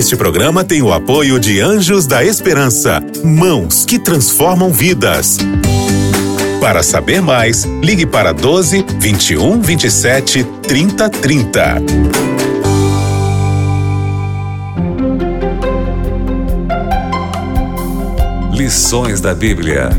Este 0.00 0.16
programa 0.16 0.64
tem 0.64 0.80
o 0.80 0.94
apoio 0.94 1.38
de 1.38 1.60
Anjos 1.60 2.06
da 2.06 2.24
Esperança, 2.24 3.04
mãos 3.22 3.84
que 3.84 3.98
transformam 3.98 4.72
vidas. 4.72 5.36
Para 6.58 6.82
saber 6.82 7.20
mais, 7.20 7.64
ligue 7.82 8.06
para 8.06 8.32
12 8.32 8.82
21 8.98 9.60
27 9.60 10.42
30 10.62 11.10
30. 11.10 11.82
Lições 18.54 19.20
da 19.20 19.34
Bíblia. 19.34 19.90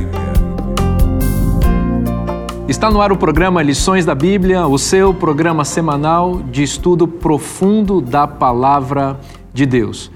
Está 2.67 2.89
no 2.89 3.01
ar 3.01 3.11
o 3.11 3.17
programa 3.17 3.61
Lições 3.61 4.03
da 4.03 4.15
Bíblia, 4.15 4.65
o 4.65 4.79
seu 4.79 5.13
programa 5.13 5.63
semanal 5.63 6.41
de 6.41 6.63
estudo 6.63 7.07
profundo 7.07 8.01
da 8.01 8.25
palavra 8.25 9.19
de 9.53 9.65
Deus. 9.65 10.11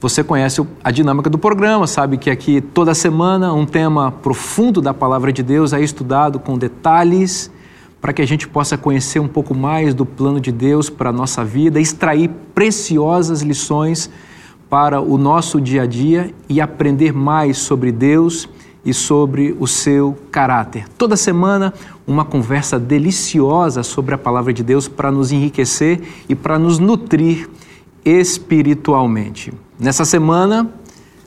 Você 0.00 0.22
conhece 0.22 0.64
a 0.84 0.90
dinâmica 0.92 1.28
do 1.28 1.38
programa, 1.38 1.86
sabe 1.86 2.18
que 2.18 2.30
aqui 2.30 2.60
toda 2.60 2.94
semana 2.94 3.52
um 3.52 3.66
tema 3.66 4.12
profundo 4.12 4.80
da 4.80 4.94
palavra 4.94 5.32
de 5.32 5.42
Deus 5.42 5.72
é 5.72 5.80
estudado 5.80 6.38
com 6.38 6.56
detalhes 6.56 7.50
para 8.00 8.12
que 8.12 8.22
a 8.22 8.26
gente 8.26 8.46
possa 8.46 8.78
conhecer 8.78 9.18
um 9.18 9.26
pouco 9.26 9.54
mais 9.54 9.94
do 9.94 10.06
plano 10.06 10.40
de 10.40 10.52
Deus 10.52 10.88
para 10.88 11.10
a 11.10 11.12
nossa 11.12 11.44
vida, 11.44 11.80
extrair 11.80 12.30
preciosas 12.54 13.42
lições 13.42 14.08
para 14.70 15.00
o 15.00 15.18
nosso 15.18 15.60
dia 15.60 15.82
a 15.82 15.86
dia 15.86 16.32
e 16.48 16.60
aprender 16.60 17.12
mais 17.12 17.58
sobre 17.58 17.90
Deus 17.90 18.48
e 18.84 18.94
sobre 18.94 19.56
o 19.58 19.66
seu 19.66 20.16
caráter. 20.30 20.86
Toda 20.96 21.16
semana, 21.16 21.74
uma 22.06 22.24
conversa 22.24 22.78
deliciosa 22.78 23.82
sobre 23.82 24.14
a 24.14 24.18
palavra 24.18 24.52
de 24.52 24.62
Deus 24.62 24.86
para 24.86 25.10
nos 25.10 25.32
enriquecer 25.32 26.00
e 26.28 26.34
para 26.34 26.58
nos 26.58 26.78
nutrir 26.78 27.48
espiritualmente. 28.08 29.52
Nessa 29.78 30.04
semana, 30.04 30.72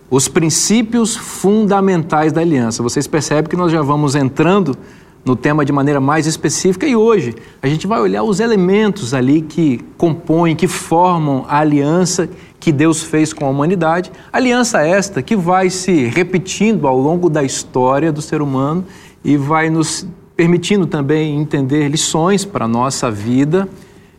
os 0.09 0.27
princípios 0.27 1.15
fundamentais 1.15 2.33
da 2.33 2.41
aliança. 2.41 2.81
Vocês 2.81 3.05
percebem 3.05 3.49
que 3.49 3.55
nós 3.55 3.71
já 3.71 3.81
vamos 3.81 4.15
entrando 4.15 4.75
no 5.23 5.35
tema 5.35 5.63
de 5.63 5.71
maneira 5.71 5.99
mais 5.99 6.25
específica 6.25 6.87
e 6.87 6.95
hoje 6.95 7.35
a 7.61 7.67
gente 7.67 7.85
vai 7.85 8.01
olhar 8.01 8.23
os 8.23 8.39
elementos 8.39 9.13
ali 9.13 9.41
que 9.41 9.79
compõem, 9.95 10.55
que 10.55 10.67
formam 10.67 11.45
a 11.47 11.59
aliança 11.59 12.27
que 12.59 12.71
Deus 12.71 13.03
fez 13.03 13.31
com 13.31 13.45
a 13.45 13.49
humanidade. 13.49 14.11
Aliança 14.33 14.81
esta 14.81 15.21
que 15.21 15.35
vai 15.35 15.69
se 15.69 16.05
repetindo 16.05 16.87
ao 16.87 16.97
longo 16.97 17.29
da 17.29 17.43
história 17.43 18.11
do 18.11 18.21
ser 18.21 18.41
humano 18.41 18.83
e 19.23 19.37
vai 19.37 19.69
nos 19.69 20.07
permitindo 20.35 20.87
também 20.87 21.39
entender 21.39 21.87
lições 21.87 22.43
para 22.43 22.65
a 22.65 22.67
nossa 22.67 23.11
vida, 23.11 23.69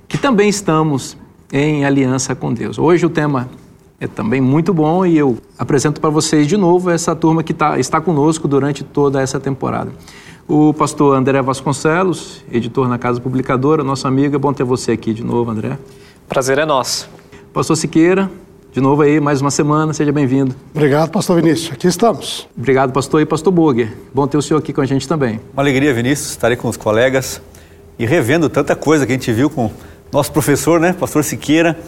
que 0.07 0.17
também 0.17 0.49
estamos 0.49 1.17
em 1.53 1.85
aliança 1.85 2.35
com 2.35 2.53
Deus. 2.53 2.79
Hoje 2.79 3.05
o 3.05 3.11
tema 3.11 3.49
é 4.01 4.07
também 4.07 4.41
muito 4.41 4.73
bom 4.73 5.05
e 5.05 5.19
eu 5.19 5.37
apresento 5.59 6.01
para 6.01 6.09
vocês 6.09 6.47
de 6.47 6.57
novo 6.57 6.91
essa 6.91 7.15
turma 7.15 7.43
que 7.43 7.53
tá, 7.53 7.79
está 7.79 8.01
conosco 8.01 8.49
durante 8.49 8.83
toda 8.83 9.21
essa 9.21 9.39
temporada. 9.39 9.93
O 10.49 10.73
pastor 10.73 11.15
André 11.15 11.41
Vasconcelos, 11.43 12.43
editor 12.51 12.89
na 12.89 12.99
Casa 12.99 13.21
Publicadora, 13.21 13.85
nosso 13.85 14.09
amigo, 14.09 14.35
é 14.35 14.39
bom 14.39 14.53
ter 14.53 14.65
você 14.65 14.93
aqui 14.93 15.13
de 15.13 15.23
novo, 15.23 15.51
André. 15.51 15.79
Prazer 16.27 16.59
é 16.59 16.65
nosso. 16.65 17.09
Pastor 17.53 17.77
Siqueira, 17.77 18.31
de 18.73 18.81
novo 18.81 19.03
aí, 19.03 19.21
mais 19.21 19.43
uma 19.43 19.51
semana, 19.51 19.93
seja 19.93 20.11
bem-vindo. 20.11 20.57
Obrigado, 20.75 21.11
pastor 21.11 21.41
Vinícius, 21.41 21.73
aqui 21.73 21.87
estamos. 21.87 22.49
Obrigado, 22.57 22.93
pastor, 22.93 23.21
e 23.21 23.27
pastor 23.27 23.53
Burger. 23.53 23.95
Bom 24.13 24.27
ter 24.27 24.39
o 24.39 24.43
senhor 24.43 24.59
aqui 24.59 24.73
com 24.73 24.81
a 24.81 24.87
gente 24.87 25.07
também. 25.07 25.39
Uma 25.53 25.63
alegria, 25.63 25.93
Vinícius, 25.93 26.31
estarei 26.31 26.57
com 26.57 26.69
os 26.69 26.79
colegas 26.79 27.41
e 27.99 28.07
revendo 28.07 28.49
tanta 28.49 28.75
coisa 28.75 29.07
que 29.07 29.13
a 29.13 29.15
gente 29.15 29.31
viu 29.33 29.51
com 29.51 29.71
nosso 30.13 30.31
professor, 30.31 30.79
né, 30.79 30.93
pastor 30.93 31.25
Siqueira, 31.25 31.79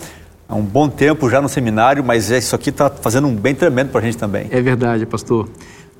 há 0.48 0.54
um 0.54 0.62
bom 0.62 0.88
tempo 0.88 1.28
já 1.28 1.42
no 1.42 1.48
seminário, 1.48 2.02
mas 2.02 2.30
isso 2.30 2.56
aqui 2.56 2.70
está 2.70 2.88
fazendo 2.88 3.28
um 3.28 3.36
bem 3.36 3.54
tremendo 3.54 3.90
para 3.90 4.00
a 4.00 4.02
gente 4.02 4.16
também. 4.16 4.48
É 4.50 4.62
verdade, 4.62 5.04
pastor. 5.04 5.46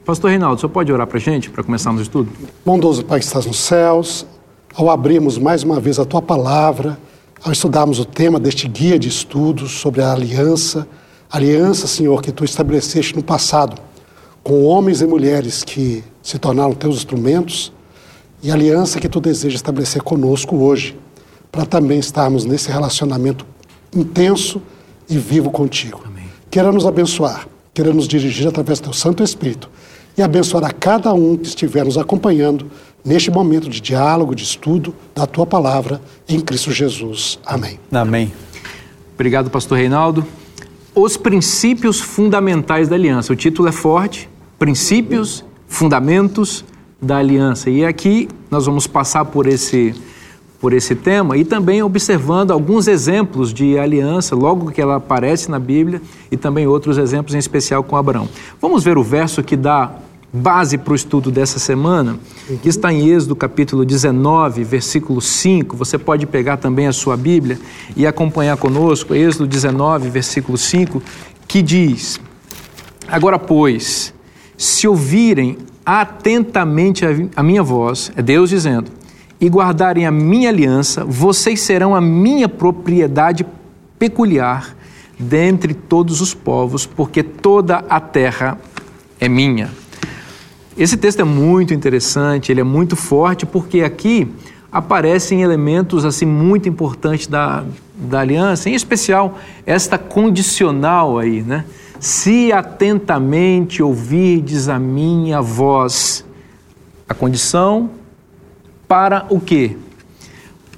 Pastor 0.06 0.30
Reinaldo, 0.30 0.58
você 0.58 0.66
pode 0.66 0.90
orar 0.90 1.06
para 1.06 1.18
a 1.18 1.20
gente, 1.20 1.50
para 1.50 1.62
começarmos 1.62 2.00
o 2.00 2.02
estudo? 2.02 2.30
Bondoso 2.64 3.04
Pai 3.04 3.18
que 3.18 3.26
estás 3.26 3.44
nos 3.44 3.58
céus, 3.58 4.26
ao 4.74 4.88
abrirmos 4.88 5.36
mais 5.36 5.62
uma 5.62 5.78
vez 5.78 5.98
a 5.98 6.04
Tua 6.06 6.22
palavra, 6.22 6.98
ao 7.42 7.52
estudarmos 7.52 7.98
o 7.98 8.06
tema 8.06 8.40
deste 8.40 8.66
guia 8.66 8.98
de 8.98 9.08
estudos 9.08 9.72
sobre 9.72 10.00
a 10.00 10.10
aliança, 10.10 10.88
aliança, 11.30 11.86
Senhor, 11.86 12.22
que 12.22 12.32
Tu 12.32 12.44
estabeleceste 12.44 13.14
no 13.14 13.22
passado, 13.22 13.80
com 14.42 14.64
homens 14.64 15.02
e 15.02 15.06
mulheres 15.06 15.62
que 15.62 16.02
se 16.22 16.38
tornaram 16.38 16.72
Teus 16.72 16.96
instrumentos, 16.96 17.70
e 18.42 18.50
aliança 18.50 18.98
que 18.98 19.10
Tu 19.10 19.20
desejas 19.20 19.56
estabelecer 19.56 20.02
conosco 20.02 20.56
hoje, 20.56 20.96
para 21.54 21.64
também 21.64 22.00
estarmos 22.00 22.44
nesse 22.44 22.68
relacionamento 22.68 23.46
intenso 23.94 24.60
e 25.08 25.16
vivo 25.16 25.52
contigo. 25.52 26.02
Amém. 26.04 26.24
Queira 26.50 26.72
nos 26.72 26.84
abençoar, 26.84 27.46
queira 27.72 27.92
nos 27.92 28.08
dirigir 28.08 28.48
através 28.48 28.80
do 28.80 28.84
Teu 28.84 28.92
Santo 28.92 29.22
Espírito 29.22 29.70
e 30.18 30.22
abençoar 30.22 30.64
a 30.64 30.72
cada 30.72 31.12
um 31.14 31.36
que 31.36 31.46
estiver 31.46 31.84
nos 31.84 31.96
acompanhando 31.96 32.66
neste 33.04 33.30
momento 33.30 33.70
de 33.70 33.80
diálogo, 33.80 34.34
de 34.34 34.42
estudo 34.42 34.92
da 35.14 35.28
tua 35.28 35.46
palavra 35.46 36.02
em 36.28 36.40
Cristo 36.40 36.72
Jesus. 36.72 37.38
Amém. 37.46 37.78
Amém. 37.92 38.32
Obrigado, 39.14 39.48
pastor 39.48 39.78
Reinaldo. 39.78 40.26
Os 40.92 41.16
princípios 41.16 42.00
fundamentais 42.00 42.88
da 42.88 42.96
aliança. 42.96 43.32
O 43.32 43.36
título 43.36 43.68
é 43.68 43.72
forte: 43.72 44.28
Princípios, 44.58 45.44
Fundamentos 45.68 46.64
da 47.00 47.18
Aliança. 47.18 47.70
E 47.70 47.84
aqui 47.84 48.28
nós 48.50 48.66
vamos 48.66 48.88
passar 48.88 49.24
por 49.26 49.46
esse 49.46 49.94
por 50.64 50.72
esse 50.72 50.94
tema 50.94 51.36
e 51.36 51.44
também 51.44 51.82
observando 51.82 52.50
alguns 52.50 52.88
exemplos 52.88 53.52
de 53.52 53.78
aliança, 53.78 54.34
logo 54.34 54.70
que 54.70 54.80
ela 54.80 54.96
aparece 54.96 55.50
na 55.50 55.58
Bíblia, 55.58 56.00
e 56.30 56.38
também 56.38 56.66
outros 56.66 56.96
exemplos, 56.96 57.34
em 57.34 57.38
especial 57.38 57.84
com 57.84 57.98
Abraão. 57.98 58.26
Vamos 58.62 58.82
ver 58.82 58.96
o 58.96 59.02
verso 59.02 59.42
que 59.42 59.58
dá 59.58 59.92
base 60.32 60.78
para 60.78 60.94
o 60.94 60.96
estudo 60.96 61.30
dessa 61.30 61.58
semana, 61.58 62.16
que 62.62 62.68
está 62.70 62.90
em 62.90 63.10
Êxodo 63.10 63.36
capítulo 63.36 63.84
19, 63.84 64.64
versículo 64.64 65.20
5. 65.20 65.76
Você 65.76 65.98
pode 65.98 66.24
pegar 66.24 66.56
também 66.56 66.86
a 66.86 66.94
sua 66.94 67.14
Bíblia 67.14 67.58
e 67.94 68.06
acompanhar 68.06 68.56
conosco, 68.56 69.14
Êxodo 69.14 69.46
19, 69.46 70.08
versículo 70.08 70.56
5, 70.56 71.02
que 71.46 71.60
diz: 71.60 72.18
Agora, 73.06 73.38
pois, 73.38 74.14
se 74.56 74.88
ouvirem 74.88 75.58
atentamente 75.84 77.04
a 77.36 77.42
minha 77.42 77.62
voz, 77.62 78.10
é 78.16 78.22
Deus 78.22 78.48
dizendo, 78.48 79.03
e 79.44 79.48
guardarem 79.50 80.06
a 80.06 80.10
minha 80.10 80.48
aliança, 80.48 81.04
vocês 81.04 81.60
serão 81.60 81.94
a 81.94 82.00
minha 82.00 82.48
propriedade 82.48 83.44
peculiar 83.98 84.74
dentre 85.18 85.74
todos 85.74 86.22
os 86.22 86.32
povos, 86.32 86.86
porque 86.86 87.22
toda 87.22 87.84
a 87.86 88.00
terra 88.00 88.58
é 89.20 89.28
minha. 89.28 89.70
Esse 90.78 90.96
texto 90.96 91.20
é 91.20 91.24
muito 91.24 91.74
interessante, 91.74 92.50
ele 92.50 92.62
é 92.62 92.64
muito 92.64 92.96
forte, 92.96 93.44
porque 93.44 93.82
aqui 93.82 94.26
aparecem 94.72 95.42
elementos 95.42 96.06
assim 96.06 96.24
muito 96.24 96.66
importantes 96.66 97.26
da, 97.26 97.64
da 97.94 98.20
aliança, 98.20 98.70
em 98.70 98.74
especial 98.74 99.38
esta 99.66 99.98
condicional 99.98 101.18
aí, 101.18 101.42
né? 101.42 101.66
Se 102.00 102.50
atentamente 102.50 103.82
ouvirdes 103.82 104.70
a 104.70 104.78
minha 104.78 105.42
voz, 105.42 106.24
a 107.06 107.12
condição 107.12 107.90
para 108.94 109.26
o 109.28 109.40
quê? 109.40 109.76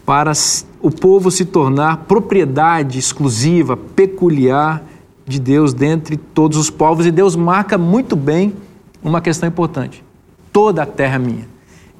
Para 0.06 0.32
o 0.80 0.90
povo 0.90 1.30
se 1.30 1.44
tornar 1.44 1.98
propriedade 2.08 2.98
exclusiva, 2.98 3.76
peculiar 3.76 4.82
de 5.26 5.38
Deus 5.38 5.74
dentre 5.74 6.16
todos 6.16 6.56
os 6.56 6.70
povos. 6.70 7.04
E 7.04 7.10
Deus 7.10 7.36
marca 7.36 7.76
muito 7.76 8.16
bem 8.16 8.54
uma 9.02 9.20
questão 9.20 9.46
importante: 9.46 10.02
toda 10.50 10.82
a 10.82 10.86
terra 10.86 11.16
é 11.16 11.18
minha. 11.18 11.48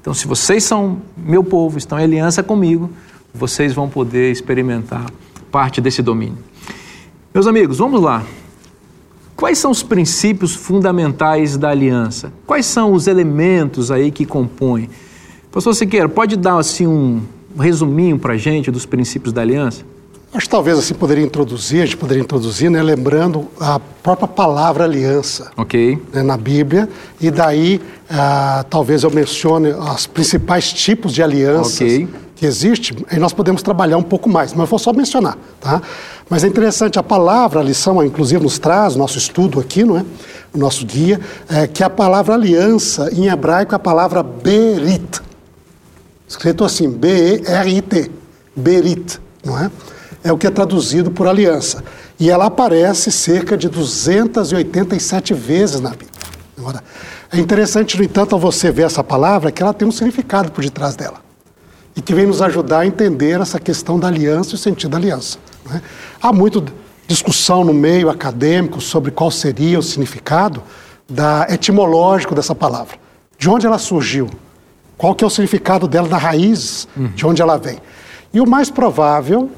Então, 0.01 0.11
se 0.11 0.25
vocês 0.25 0.63
são 0.63 0.97
meu 1.15 1.43
povo, 1.43 1.77
estão 1.77 1.99
em 1.99 2.03
aliança 2.03 2.41
comigo, 2.41 2.89
vocês 3.31 3.71
vão 3.71 3.87
poder 3.87 4.31
experimentar 4.31 5.05
parte 5.51 5.79
desse 5.79 6.01
domínio. 6.01 6.39
Meus 7.31 7.45
amigos, 7.45 7.77
vamos 7.77 8.01
lá. 8.01 8.23
Quais 9.35 9.59
são 9.59 9.69
os 9.69 9.83
princípios 9.83 10.55
fundamentais 10.55 11.57
da 11.57 11.69
aliança? 11.69 12.33
Quais 12.47 12.65
são 12.65 12.91
os 12.91 13.05
elementos 13.05 13.91
aí 13.91 14.09
que 14.09 14.25
compõem? 14.25 14.89
Pastor 15.51 15.73
Siqueira, 15.73 16.07
pode 16.09 16.35
dar 16.35 16.57
assim 16.57 16.85
um 16.85 17.21
resuminho 17.57 18.19
para 18.19 18.33
a 18.33 18.37
gente 18.37 18.69
dos 18.69 18.85
princípios 18.85 19.33
da 19.33 19.41
aliança? 19.41 19.81
Acho 20.33 20.45
que 20.45 20.51
talvez 20.51 20.77
assim 20.77 20.93
poderia 20.93 21.23
introduzir, 21.23 21.81
a 21.81 21.85
gente 21.85 21.97
poderia 21.97 22.21
introduzir, 22.21 22.69
né, 22.69 22.83
lembrando 22.83 23.47
a 23.59 23.79
própria 23.79 24.27
palavra 24.27 24.83
aliança 24.83 25.51
Ok. 25.55 25.97
né, 26.13 26.21
na 26.21 26.35
Bíblia, 26.37 26.87
e 27.19 27.31
daí 27.31 27.81
ah, 28.09 28.63
talvez 28.69 29.03
eu 29.03 29.09
mencione 29.09 29.69
os 29.71 30.05
principais 30.05 30.71
tipos 30.71 31.13
de 31.13 31.23
alianças 31.23 31.81
Ok. 31.81 32.07
que 32.35 32.45
existem, 32.45 32.97
e 33.11 33.17
nós 33.17 33.31
podemos 33.31 33.63
trabalhar 33.63 33.97
um 33.97 34.03
pouco 34.03 34.29
mais, 34.29 34.51
mas 34.51 34.59
eu 34.59 34.65
vou 34.67 34.77
só 34.77 34.91
mencionar, 34.91 35.37
tá? 35.61 35.81
Mas 36.29 36.43
é 36.43 36.47
interessante, 36.47 36.99
a 36.99 37.03
palavra, 37.03 37.61
a 37.61 37.63
lição, 37.63 38.03
inclusive 38.03 38.43
nos 38.43 38.59
traz, 38.59 38.97
nosso 38.97 39.17
estudo 39.17 39.61
aqui, 39.61 39.85
não 39.85 39.97
é? 39.97 40.05
O 40.53 40.57
nosso 40.57 40.85
guia, 40.85 41.19
é 41.49 41.65
que 41.67 41.81
a 41.83 41.89
palavra 41.89 42.35
aliança, 42.35 43.09
em 43.13 43.27
hebraico, 43.27 43.73
é 43.73 43.77
a 43.77 43.79
palavra 43.79 44.21
berit, 44.21 45.21
escrito 46.27 46.65
assim, 46.65 46.89
B-E-R-I-T, 46.89 48.11
berit, 48.55 49.19
não 49.43 49.57
é? 49.57 49.71
é 50.23 50.31
o 50.31 50.37
que 50.37 50.47
é 50.47 50.51
traduzido 50.51 51.11
por 51.11 51.27
aliança. 51.27 51.83
E 52.19 52.29
ela 52.29 52.45
aparece 52.45 53.11
cerca 53.11 53.57
de 53.57 53.69
287 53.69 55.33
vezes 55.33 55.79
na 55.79 55.91
Bíblia. 55.91 56.09
Agora, 56.57 56.83
é 57.31 57.39
interessante, 57.39 57.97
no 57.97 58.03
entanto, 58.03 58.37
você 58.37 58.71
ver 58.71 58.83
essa 58.83 59.03
palavra, 59.03 59.51
que 59.51 59.61
ela 59.61 59.73
tem 59.73 59.87
um 59.87 59.91
significado 59.91 60.51
por 60.51 60.63
detrás 60.63 60.95
dela. 60.95 61.21
E 61.95 62.01
que 62.01 62.13
vem 62.13 62.25
nos 62.25 62.41
ajudar 62.41 62.79
a 62.79 62.85
entender 62.85 63.39
essa 63.39 63.59
questão 63.59 63.99
da 63.99 64.07
aliança 64.07 64.51
e 64.51 64.55
o 64.55 64.57
sentido 64.57 64.91
da 64.91 64.97
aliança. 64.97 65.37
Né? 65.69 65.81
Há 66.21 66.33
muita 66.33 66.63
discussão 67.07 67.63
no 67.63 67.73
meio 67.73 68.09
acadêmico 68.09 68.81
sobre 68.81 69.11
qual 69.11 69.31
seria 69.31 69.79
o 69.79 69.83
significado 69.83 70.61
da, 71.09 71.47
etimológico 71.49 72.35
dessa 72.35 72.53
palavra. 72.53 72.97
De 73.37 73.49
onde 73.49 73.65
ela 73.65 73.77
surgiu? 73.77 74.29
Qual 74.97 75.13
que 75.13 75.23
é 75.23 75.27
o 75.27 75.29
significado 75.29 75.87
dela 75.87 76.07
na 76.07 76.17
raiz 76.17 76.87
de 77.15 77.25
onde 77.25 77.41
ela 77.41 77.57
vem? 77.57 77.77
E 78.33 78.41
o 78.41 78.47
mais 78.47 78.69
provável, 78.69 79.49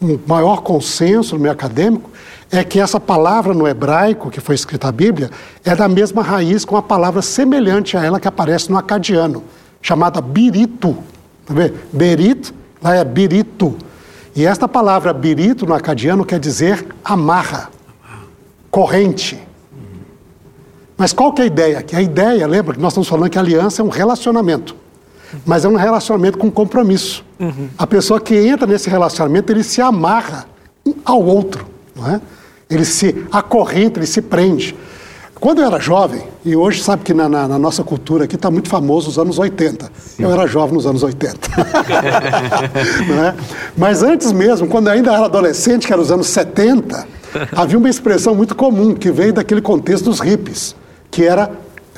o 0.00 0.20
maior 0.26 0.62
consenso 0.62 1.36
no 1.36 1.42
meio 1.42 1.52
acadêmico, 1.52 2.10
é 2.50 2.64
que 2.64 2.80
essa 2.80 2.98
palavra 2.98 3.54
no 3.54 3.68
hebraico, 3.68 4.30
que 4.30 4.40
foi 4.40 4.54
escrita 4.54 4.88
a 4.88 4.92
Bíblia, 4.92 5.30
é 5.64 5.76
da 5.76 5.88
mesma 5.88 6.22
raiz 6.22 6.64
com 6.64 6.74
uma 6.74 6.82
palavra 6.82 7.22
semelhante 7.22 7.96
a 7.96 8.04
ela 8.04 8.18
que 8.18 8.26
aparece 8.26 8.70
no 8.70 8.78
acadiano, 8.78 9.44
chamada 9.80 10.20
birito. 10.20 10.96
Tá 11.46 11.54
vendo? 11.54 11.74
Berit, 11.92 12.52
lá 12.82 12.96
é 12.96 13.04
birito. 13.04 13.76
E 14.34 14.46
esta 14.46 14.66
palavra 14.66 15.12
birito 15.12 15.66
no 15.66 15.74
acadiano 15.74 16.24
quer 16.24 16.40
dizer 16.40 16.86
amarra, 17.04 17.70
corrente. 18.70 19.38
Mas 21.00 21.14
qual 21.14 21.32
que 21.32 21.40
é 21.40 21.44
a 21.44 21.46
ideia 21.46 21.78
aqui? 21.78 21.96
A 21.96 22.02
ideia, 22.02 22.46
lembra 22.46 22.74
que 22.74 22.80
nós 22.80 22.92
estamos 22.92 23.08
falando 23.08 23.30
que 23.30 23.38
aliança 23.38 23.80
é 23.80 23.84
um 23.84 23.88
relacionamento. 23.88 24.76
Mas 25.46 25.64
é 25.64 25.68
um 25.68 25.74
relacionamento 25.74 26.36
com 26.36 26.50
compromisso. 26.50 27.24
Uhum. 27.38 27.70
A 27.78 27.86
pessoa 27.86 28.20
que 28.20 28.36
entra 28.36 28.66
nesse 28.66 28.90
relacionamento, 28.90 29.50
ele 29.50 29.62
se 29.62 29.80
amarra 29.80 30.44
ao 31.02 31.24
outro. 31.24 31.66
Não 31.96 32.06
é? 32.06 32.20
Ele 32.68 32.84
se 32.84 33.16
acorrenta, 33.32 33.98
ele 33.98 34.06
se 34.06 34.20
prende. 34.20 34.76
Quando 35.40 35.62
eu 35.62 35.68
era 35.68 35.80
jovem, 35.80 36.22
e 36.44 36.54
hoje 36.54 36.82
sabe 36.82 37.02
que 37.02 37.14
na, 37.14 37.30
na, 37.30 37.48
na 37.48 37.58
nossa 37.58 37.82
cultura 37.82 38.24
aqui 38.24 38.34
está 38.36 38.50
muito 38.50 38.68
famoso 38.68 39.08
os 39.08 39.18
anos 39.18 39.38
80. 39.38 39.90
Sim. 39.96 40.24
Eu 40.24 40.30
era 40.30 40.46
jovem 40.46 40.74
nos 40.74 40.84
anos 40.84 41.02
80. 41.02 41.48
é? 43.26 43.34
Mas 43.74 44.02
antes 44.02 44.32
mesmo, 44.32 44.68
quando 44.68 44.88
eu 44.88 44.92
ainda 44.92 45.14
era 45.14 45.24
adolescente, 45.24 45.86
que 45.86 45.94
era 45.94 46.02
os 46.02 46.12
anos 46.12 46.26
70, 46.26 47.08
havia 47.56 47.78
uma 47.78 47.88
expressão 47.88 48.34
muito 48.34 48.54
comum 48.54 48.94
que 48.94 49.10
veio 49.10 49.32
daquele 49.32 49.62
contexto 49.62 50.04
dos 50.04 50.20
hippies 50.20 50.78
que 51.10 51.24
era 51.24 51.50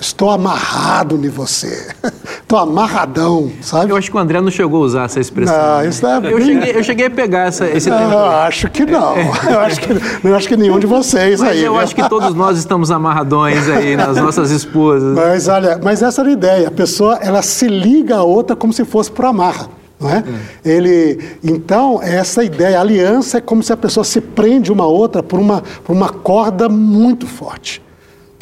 estou 0.02 0.30
amarrado 0.30 1.14
em 1.14 1.28
você. 1.28 1.88
Estou 2.42 2.58
amarradão, 2.58 3.50
sabe? 3.62 3.92
Eu 3.92 3.96
acho 3.96 4.10
que 4.10 4.16
o 4.16 4.20
André 4.20 4.38
não 4.38 4.50
chegou 4.50 4.82
a 4.82 4.84
usar 4.84 5.04
essa 5.04 5.18
expressão. 5.18 5.56
Não, 5.56 5.78
né? 5.78 5.88
isso 5.88 6.06
é 6.06 6.18
eu, 6.18 6.38
cheguei, 6.38 6.76
eu 6.76 6.84
cheguei 6.84 7.06
a 7.06 7.10
pegar 7.10 7.46
essa, 7.46 7.66
esse 7.66 7.88
não, 7.88 7.96
tema. 7.96 8.12
Eu 8.12 8.30
acho 8.30 8.68
que 8.68 8.84
não. 8.84 9.14
Eu 9.16 9.60
acho 9.60 9.80
que, 9.80 10.26
eu 10.26 10.36
acho 10.36 10.48
que 10.48 10.56
nenhum 10.56 10.78
de 10.78 10.86
vocês 10.86 11.40
mas 11.40 11.48
aí. 11.48 11.64
Eu 11.64 11.78
acho 11.78 11.94
que 11.94 12.06
todos 12.10 12.34
nós 12.34 12.58
estamos 12.58 12.90
amarradões 12.90 13.66
aí 13.70 13.96
nas 13.96 14.18
nossas 14.18 14.50
esposas. 14.50 15.16
Mas 15.16 15.48
olha, 15.48 15.80
mas 15.82 16.02
essa 16.02 16.20
era 16.20 16.28
a 16.28 16.32
ideia. 16.32 16.68
A 16.68 16.70
pessoa, 16.70 17.18
ela 17.22 17.40
se 17.40 17.66
liga 17.66 18.16
a 18.16 18.22
outra 18.22 18.54
como 18.54 18.70
se 18.70 18.84
fosse 18.84 19.10
por 19.10 19.24
amarra. 19.24 19.70
Não 19.98 20.10
é? 20.10 20.18
Hum. 20.18 20.38
Ele, 20.62 21.18
então, 21.42 22.02
essa 22.02 22.44
ideia, 22.44 22.76
a 22.76 22.82
aliança 22.82 23.38
é 23.38 23.40
como 23.40 23.62
se 23.62 23.72
a 23.72 23.76
pessoa 23.78 24.04
se 24.04 24.20
prende 24.20 24.70
uma 24.70 24.84
outra 24.84 25.22
por 25.22 25.38
uma, 25.38 25.62
por 25.82 25.96
uma 25.96 26.10
corda 26.10 26.68
muito 26.68 27.26
forte 27.26 27.80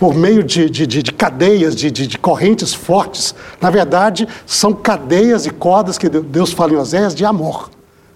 por 0.00 0.14
meio 0.14 0.43
de, 0.43 0.70
de, 0.70 0.87
de, 0.87 1.02
de 1.02 1.12
cadeias, 1.12 1.76
de, 1.76 1.91
de, 1.91 2.17
correntes 2.17 2.73
fortes. 2.73 3.35
Na 3.61 3.69
verdade, 3.69 4.26
são 4.47 4.73
cadeias 4.73 5.44
e 5.44 5.50
cordas 5.50 5.99
que 5.99 6.08
Deus 6.08 6.55
fala 6.55 6.73
em 6.73 6.76
Oséias 6.76 7.14
de 7.14 7.23
amor. 7.23 7.69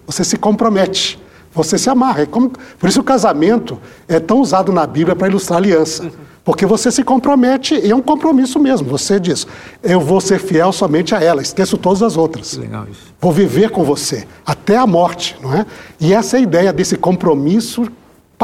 Você 0.07 0.25
se 0.25 0.39
compromete, 0.39 1.21
você 1.53 1.77
se 1.77 1.91
amarra. 1.91 2.23
É 2.23 2.27
como, 2.27 2.51
por 2.79 2.89
isso 2.89 3.03
o 3.03 3.05
casamento 3.05 3.79
é 4.09 4.19
tão 4.19 4.41
usado 4.41 4.73
na 4.73 4.87
Bíblia 4.87 5.15
para 5.15 5.29
ilustrar 5.29 5.59
aliança. 5.59 6.11
Porque 6.43 6.65
você 6.65 6.91
se 6.91 7.05
compromete 7.05 7.75
e 7.75 7.91
é 7.91 7.95
um 7.95 8.01
compromisso 8.01 8.59
mesmo. 8.59 8.89
Você 8.89 9.21
diz, 9.21 9.47
eu 9.83 10.01
vou 10.01 10.23
ser 10.23 10.39
fiel 10.39 10.73
somente 10.73 11.15
a 11.15 11.23
ela, 11.23 11.43
esqueço 11.43 11.77
todas 11.77 12.03
as 12.03 12.17
outras. 12.17 12.57
Legal 12.57 12.87
isso. 12.91 13.13
Vou 13.21 13.31
viver 13.31 13.69
com 13.69 13.85
você 13.85 14.27
até 14.47 14.79
a 14.79 14.87
morte, 14.87 15.37
não 15.43 15.53
é? 15.53 15.67
E 16.01 16.15
essa 16.15 16.39
é 16.39 16.41
a 16.41 16.43
ideia 16.43 16.73
desse 16.73 16.97
compromisso 16.97 17.87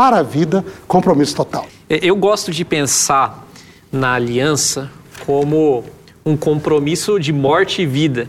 para 0.00 0.20
a 0.20 0.22
vida, 0.22 0.64
compromisso 0.88 1.36
total. 1.36 1.66
É, 1.86 1.98
eu 2.00 2.16
gosto 2.16 2.50
de 2.50 2.64
pensar 2.64 3.46
na 3.92 4.14
aliança 4.14 4.90
como 5.26 5.84
um 6.24 6.38
compromisso 6.38 7.20
de 7.20 7.34
morte 7.34 7.82
e 7.82 7.86
vida. 7.86 8.26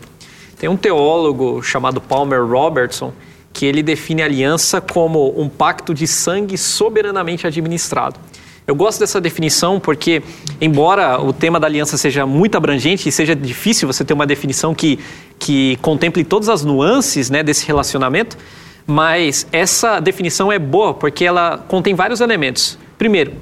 Tem 0.58 0.68
um 0.68 0.76
teólogo 0.76 1.62
chamado 1.62 1.98
Palmer 1.98 2.44
Robertson 2.44 3.14
que 3.54 3.64
ele 3.64 3.82
define 3.82 4.20
a 4.20 4.26
aliança 4.26 4.82
como 4.82 5.32
um 5.40 5.48
pacto 5.48 5.94
de 5.94 6.06
sangue 6.06 6.58
soberanamente 6.58 7.46
administrado. 7.46 8.20
Eu 8.66 8.74
gosto 8.74 9.00
dessa 9.00 9.18
definição 9.18 9.80
porque, 9.80 10.22
embora 10.60 11.22
o 11.22 11.32
tema 11.32 11.58
da 11.58 11.66
aliança 11.66 11.96
seja 11.96 12.26
muito 12.26 12.54
abrangente 12.54 13.08
e 13.08 13.12
seja 13.12 13.34
difícil 13.34 13.90
você 13.90 14.04
ter 14.04 14.12
uma 14.12 14.26
definição 14.26 14.74
que, 14.74 14.98
que 15.38 15.78
contemple 15.80 16.22
todas 16.22 16.50
as 16.50 16.66
nuances 16.66 17.30
né, 17.30 17.42
desse 17.42 17.66
relacionamento, 17.66 18.36
mas 18.86 19.46
essa 19.52 20.00
definição 20.00 20.50
é 20.50 20.58
boa 20.58 20.94
porque 20.94 21.24
ela 21.24 21.58
contém 21.68 21.94
vários 21.94 22.20
elementos. 22.20 22.78
Primeiro, 22.98 23.32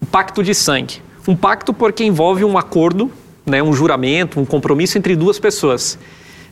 o 0.00 0.06
pacto 0.06 0.42
de 0.42 0.54
sangue. 0.54 1.02
Um 1.26 1.34
pacto 1.34 1.72
porque 1.72 2.04
envolve 2.04 2.44
um 2.44 2.56
acordo, 2.56 3.10
né, 3.44 3.62
um 3.62 3.72
juramento, 3.72 4.40
um 4.40 4.44
compromisso 4.44 4.96
entre 4.96 5.16
duas 5.16 5.38
pessoas. 5.38 5.98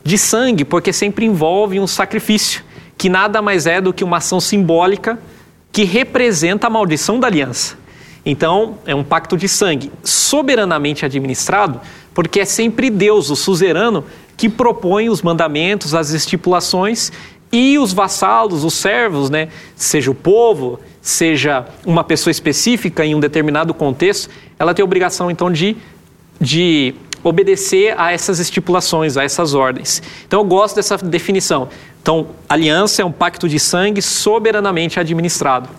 De 0.03 0.17
sangue 0.17 0.65
porque 0.65 0.91
sempre 0.91 1.25
envolve 1.25 1.79
um 1.79 1.87
sacrifício, 1.87 2.63
que 2.97 3.09
nada 3.09 3.41
mais 3.41 3.65
é 3.65 3.81
do 3.81 3.93
que 3.93 4.03
uma 4.03 4.17
ação 4.17 4.39
simbólica 4.39 5.17
que 5.71 5.83
representa 5.83 6.67
a 6.67 6.69
maldição 6.69 7.19
da 7.19 7.27
aliança. 7.27 7.77
Então, 8.25 8.79
é 8.85 8.95
um 8.95 9.03
pacto 9.03 9.37
de 9.37 9.47
sangue 9.47 9.91
soberanamente 10.03 11.05
administrado, 11.05 11.79
porque 12.13 12.39
é 12.39 12.45
sempre 12.45 12.89
Deus, 12.89 13.29
o 13.29 13.35
suzerano, 13.35 14.03
que 14.37 14.49
propõe 14.49 15.09
os 15.09 15.21
mandamentos, 15.21 15.93
as 15.93 16.09
estipulações 16.11 17.11
e 17.51 17.77
os 17.77 17.93
vassalos, 17.93 18.63
os 18.63 18.73
servos, 18.73 19.29
né, 19.29 19.49
seja 19.75 20.11
o 20.11 20.15
povo, 20.15 20.79
seja 21.01 21.65
uma 21.85 22.03
pessoa 22.03 22.31
específica 22.31 23.05
em 23.05 23.15
um 23.15 23.19
determinado 23.19 23.73
contexto, 23.73 24.29
ela 24.57 24.73
tem 24.73 24.83
a 24.83 24.85
obrigação 24.85 25.29
então 25.29 25.51
de, 25.51 25.77
de 26.39 26.95
obedecer 27.23 27.93
a 27.97 28.11
essas 28.11 28.39
estipulações, 28.39 29.17
a 29.17 29.23
essas 29.23 29.53
ordens. 29.53 30.01
Então 30.27 30.41
eu 30.41 30.45
gosto 30.45 30.75
dessa 30.75 30.97
definição. 30.97 31.69
Então, 32.01 32.27
aliança 32.47 33.01
é 33.01 33.05
um 33.05 33.11
pacto 33.11 33.49
de 33.49 33.59
sangue 33.59 34.01
soberanamente 34.01 34.99
administrado. 34.99 35.69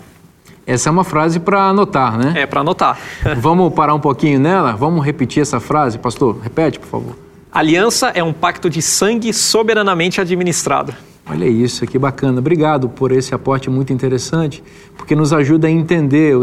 Essa 0.65 0.89
é 0.89 0.91
uma 0.91 1.05
frase 1.05 1.39
para 1.39 1.69
anotar, 1.69 2.17
né? 2.17 2.41
É, 2.41 2.45
para 2.45 2.59
anotar. 2.59 2.99
Vamos 3.39 3.73
parar 3.73 3.93
um 3.93 3.99
pouquinho 4.01 4.37
nela? 4.37 4.73
Vamos 4.73 5.05
repetir 5.05 5.41
essa 5.41 5.61
frase? 5.61 5.97
Pastor, 5.97 6.37
repete, 6.43 6.77
por 6.77 6.87
favor. 6.87 7.15
Aliança 7.49 8.11
é 8.13 8.21
um 8.21 8.33
pacto 8.33 8.69
de 8.69 8.81
sangue 8.81 9.31
soberanamente 9.31 10.19
administrado. 10.19 10.93
Olha 11.29 11.45
isso, 11.45 11.85
que 11.85 11.99
bacana. 11.99 12.39
Obrigado 12.39 12.87
por 12.87 13.11
esse 13.11 13.35
aporte 13.35 13.69
muito 13.69 13.91
interessante, 13.91 14.63
porque 14.95 15.13
nos 15.13 15.33
ajuda 15.33 15.67
a 15.67 15.71
entender 15.71 16.33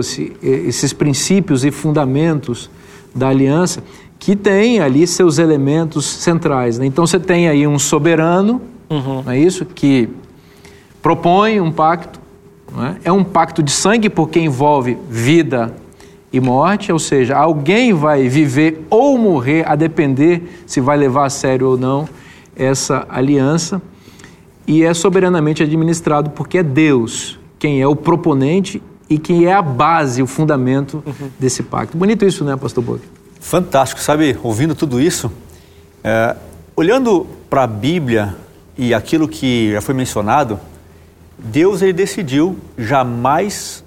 esses 0.43 0.93
princípios 0.93 1.65
e 1.65 1.71
fundamentos 1.71 2.71
da 3.15 3.29
aliança, 3.29 3.83
que 4.19 4.37
tem 4.37 4.81
ali 4.81 5.07
seus 5.07 5.39
elementos 5.39 6.05
centrais. 6.05 6.79
Né? 6.79 6.87
Então 6.87 7.07
você 7.07 7.19
tem 7.19 7.49
aí 7.49 7.67
um 7.67 7.79
soberano, 7.79 8.61
uhum. 8.91 9.23
não 9.23 9.33
é 9.33 9.39
isso? 9.39 9.65
Que 9.65 10.09
propõe 11.01 11.61
um 11.61 11.73
pacto. 11.73 12.21
É? 13.05 13.09
é 13.09 13.13
um 13.13 13.23
pacto 13.23 13.63
de 13.63 13.71
sangue 13.71 14.11
porque 14.11 14.41
envolve 14.41 14.99
vida 15.09 15.73
e 16.33 16.41
morte, 16.41 16.93
ou 16.93 16.99
seja, 16.99 17.37
alguém 17.37 17.93
vai 17.93 18.29
viver 18.29 18.85
ou 18.91 19.17
morrer 19.17 19.65
a 19.69 19.77
depender 19.77 20.43
se 20.67 20.81
vai 20.81 20.97
levar 20.97 21.27
a 21.27 21.31
sério 21.31 21.69
ou 21.69 21.79
não 21.79 22.09
essa 22.57 23.07
aliança 23.09 23.81
e 24.67 24.83
é 24.83 24.95
soberanamente 24.95 25.63
administrado 25.63 26.31
porque 26.31 26.59
é 26.59 26.63
Deus 26.63 27.39
quem 27.59 27.81
é 27.81 27.87
o 27.87 27.97
proponente 27.97 28.83
e 29.09 29.19
quem 29.19 29.47
é 29.47 29.53
a 29.53 29.63
base, 29.63 30.23
o 30.23 30.27
fundamento 30.27 31.03
uhum. 31.07 31.31
desse 31.39 31.63
pacto. 31.63 31.97
Bonito 31.97 32.25
isso, 32.25 32.45
né, 32.45 32.57
pastor 32.57 32.83
Boca? 32.83 33.03
Fantástico, 33.41 34.01
sabe, 34.01 34.39
ouvindo 34.43 34.75
tudo 34.75 35.01
isso, 35.01 35.31
é, 36.03 36.37
olhando 36.75 37.27
para 37.49 37.65
a 37.65 37.67
Bíblia 37.67 38.35
e 38.77 38.95
aquilo 38.95 39.29
que 39.29 39.73
já 39.73 39.81
foi 39.81 39.95
mencionado, 39.95 40.59
Deus 41.39 41.83
ele 41.83 41.93
decidiu 41.93 42.59
jamais 42.77 43.85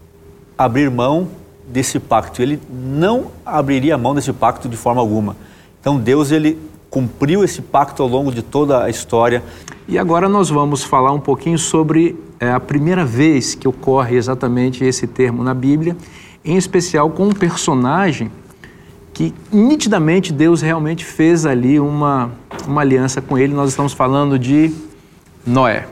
abrir 0.57 0.89
mão 0.89 1.27
desse 1.67 1.99
pacto. 1.99 2.41
Ele 2.41 2.59
não 2.69 3.31
abriria 3.45 3.97
mão 3.97 4.15
desse 4.15 4.31
pacto 4.31 4.69
de 4.69 4.77
forma 4.77 5.01
alguma. 5.01 5.35
Então 5.79 5.99
Deus 5.99 6.31
ele 6.31 6.57
cumpriu 6.89 7.43
esse 7.43 7.61
pacto 7.61 8.01
ao 8.01 8.09
longo 8.09 8.31
de 8.31 8.41
toda 8.41 8.83
a 8.83 8.89
história. 8.89 9.43
E 9.87 9.97
agora 9.97 10.27
nós 10.29 10.49
vamos 10.49 10.83
falar 10.83 11.11
um 11.11 11.19
pouquinho 11.19 11.57
sobre 11.57 12.15
é, 12.39 12.51
a 12.51 12.59
primeira 12.59 13.05
vez 13.05 13.55
que 13.55 13.67
ocorre 13.67 14.15
exatamente 14.15 14.83
esse 14.83 15.07
termo 15.07 15.43
na 15.43 15.53
Bíblia, 15.53 15.95
em 16.43 16.55
especial 16.55 17.09
com 17.09 17.27
um 17.27 17.33
personagem 17.33 18.31
que 19.13 19.33
nitidamente 19.51 20.31
Deus 20.31 20.61
realmente 20.61 21.03
fez 21.03 21.43
ali 21.43 21.79
uma, 21.79 22.31
uma 22.67 22.81
aliança 22.81 23.19
com 23.19 23.35
ele. 23.35 23.53
Nós 23.53 23.69
estamos 23.69 23.91
falando 23.91 24.37
de 24.37 24.71
Noé. 25.45 25.87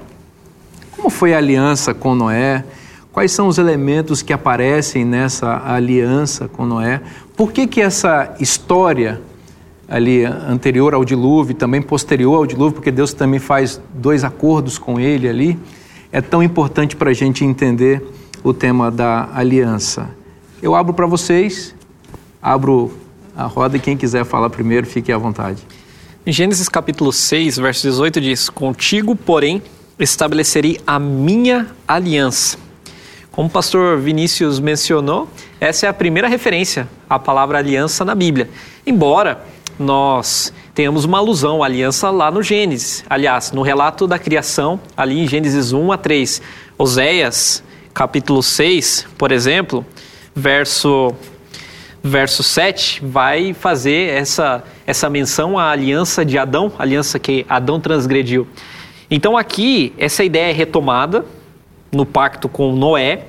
Como 0.92 1.10
foi 1.10 1.34
a 1.34 1.38
aliança 1.38 1.92
com 1.92 2.14
Noé? 2.14 2.64
Quais 3.12 3.32
são 3.32 3.48
os 3.48 3.58
elementos 3.58 4.22
que 4.22 4.32
aparecem 4.32 5.04
nessa 5.04 5.60
aliança 5.66 6.48
com 6.48 6.66
Noé? 6.66 7.02
Por 7.36 7.52
que, 7.52 7.66
que 7.66 7.82
essa 7.82 8.36
história 8.40 9.20
ali 9.88 10.25
anterior 10.25 10.94
ao 10.94 11.06
dilúvio, 11.06 11.56
também 11.56 11.82
posterior 11.82 12.36
ao 12.36 12.46
dilúvio, 12.46 12.74
porque 12.74 12.92
Deus 12.92 13.13
também 13.13 13.39
faz 13.39 13.80
dois 13.94 14.24
acordos 14.24 14.77
com 14.77 15.00
ele 15.00 15.27
ali, 15.27 15.60
é 16.12 16.22
tão 16.22 16.42
importante 16.42 16.96
para 16.96 17.12
a 17.12 17.13
gente 17.13 17.44
entender 17.44 18.04
o 18.44 18.54
tema 18.54 18.89
da 18.92 19.30
aliança. 19.34 20.10
Eu 20.62 20.75
abro 20.75 20.94
para 20.94 21.06
vocês, 21.06 21.75
abro 22.42 22.92
a 23.36 23.46
roda 23.46 23.77
e 23.77 23.80
quem 23.80 23.98
quiser 23.98 24.24
falar 24.24 24.50
primeiro, 24.50 24.88
fique 24.88 25.12
à 25.12 25.18
vontade. 25.18 25.62
Em 26.25 26.32
Gênesis 26.32 26.70
capítulo 26.70 27.12
6, 27.12 27.58
verso 27.58 27.82
18 27.84 28.22
diz: 28.22 28.50
Contigo, 28.50 29.15
porém, 29.15 29.62
estabelecerei 30.00 30.80
a 30.88 30.98
minha 30.98 31.68
aliança. 31.88 32.58
Como 33.32 33.50
o 33.50 33.51
pastor 33.51 34.00
Vinícius 34.00 34.60
mencionou, 34.60 35.27
essa 35.60 35.86
é 35.86 35.89
a 35.89 35.94
primeira 35.94 36.27
referência 36.27 36.88
à 37.10 37.20
palavra 37.20 37.58
aliança 37.58 38.06
na 38.06 38.15
Bíblia. 38.15 38.50
Embora 38.88 39.44
nós 39.77 40.53
tenhamos 40.74 41.05
uma 41.05 41.17
alusão 41.17 41.62
à 41.62 41.65
aliança 41.65 42.10
lá 42.10 42.32
no 42.32 42.41
Gênesis. 42.41 43.03
Aliás, 43.10 43.51
no 43.51 43.62
relato 43.62 44.08
da 44.08 44.17
criação, 44.17 44.79
ali 44.96 45.20
em 45.20 45.27
Gênesis 45.27 45.74
1 45.74 45.91
a 45.91 45.98
3. 45.98 46.41
Oséias, 46.77 47.63
capítulo 47.94 48.41
6, 48.41 49.08
por 49.17 49.32
exemplo, 49.32 49.86
verso, 50.34 51.13
verso 52.03 52.44
7, 52.44 53.01
vai 53.05 53.53
fazer 53.53 54.10
essa, 54.10 54.63
essa 54.86 55.10
menção 55.10 55.58
à 55.58 55.72
aliança 55.72 56.25
de 56.25 56.38
Adão, 56.38 56.72
aliança 56.77 57.20
que 57.20 57.46
Adão 57.48 57.79
transgrediu. 57.79 58.48
Então 59.10 59.38
aqui, 59.38 59.94
essa 59.98 60.24
ideia 60.24 60.50
é 60.50 60.53
retomada 60.53 61.25
no 61.91 62.05
pacto 62.05 62.50
com 62.50 62.74
Noé, 62.74 63.25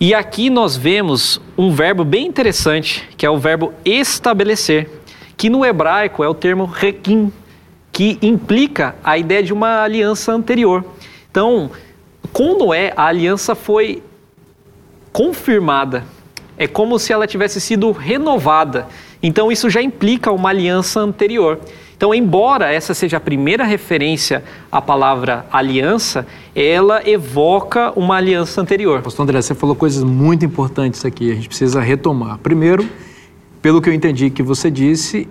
e 0.00 0.12
aqui 0.12 0.50
nós 0.50 0.76
vemos 0.76 1.40
um 1.56 1.70
verbo 1.70 2.04
bem 2.04 2.26
interessante, 2.26 3.08
que 3.16 3.24
é 3.24 3.30
o 3.30 3.38
verbo 3.38 3.72
estabelecer 3.84 5.03
que 5.36 5.50
no 5.50 5.64
hebraico 5.64 6.22
é 6.22 6.28
o 6.28 6.34
termo 6.34 6.64
requim, 6.64 7.32
que 7.92 8.18
implica 8.20 8.96
a 9.02 9.16
ideia 9.16 9.42
de 9.42 9.52
uma 9.52 9.82
aliança 9.82 10.32
anterior. 10.32 10.84
Então, 11.30 11.70
com 12.32 12.58
Noé, 12.58 12.92
a 12.96 13.06
aliança 13.06 13.54
foi 13.54 14.02
confirmada. 15.12 16.04
É 16.56 16.66
como 16.66 16.98
se 16.98 17.12
ela 17.12 17.26
tivesse 17.26 17.60
sido 17.60 17.90
renovada. 17.92 18.86
Então, 19.22 19.50
isso 19.50 19.70
já 19.70 19.80
implica 19.80 20.30
uma 20.32 20.50
aliança 20.50 21.00
anterior. 21.00 21.60
Então, 21.96 22.14
embora 22.14 22.72
essa 22.72 22.92
seja 22.92 23.16
a 23.16 23.20
primeira 23.20 23.64
referência 23.64 24.42
à 24.70 24.82
palavra 24.82 25.46
aliança, 25.50 26.26
ela 26.54 27.08
evoca 27.08 27.92
uma 27.96 28.16
aliança 28.16 28.60
anterior. 28.60 29.00
Pastor 29.00 29.22
André, 29.22 29.40
você 29.40 29.54
falou 29.54 29.76
coisas 29.76 30.02
muito 30.02 30.44
importantes 30.44 31.04
aqui, 31.04 31.30
a 31.30 31.34
gente 31.34 31.48
precisa 31.48 31.80
retomar. 31.80 32.38
Primeiro, 32.38 32.88
pelo 33.64 33.80
que 33.80 33.88
eu 33.88 33.94
entendi 33.94 34.28
que 34.28 34.42
você 34.42 34.70
disse, 34.70 35.26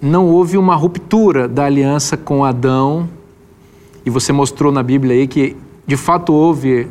não 0.00 0.28
houve 0.28 0.56
uma 0.56 0.76
ruptura 0.76 1.48
da 1.48 1.64
aliança 1.64 2.16
com 2.16 2.44
Adão, 2.44 3.08
e 4.06 4.08
você 4.08 4.32
mostrou 4.32 4.70
na 4.70 4.84
Bíblia 4.84 5.16
aí 5.16 5.26
que 5.26 5.56
de 5.84 5.96
fato 5.96 6.32
houve 6.32 6.86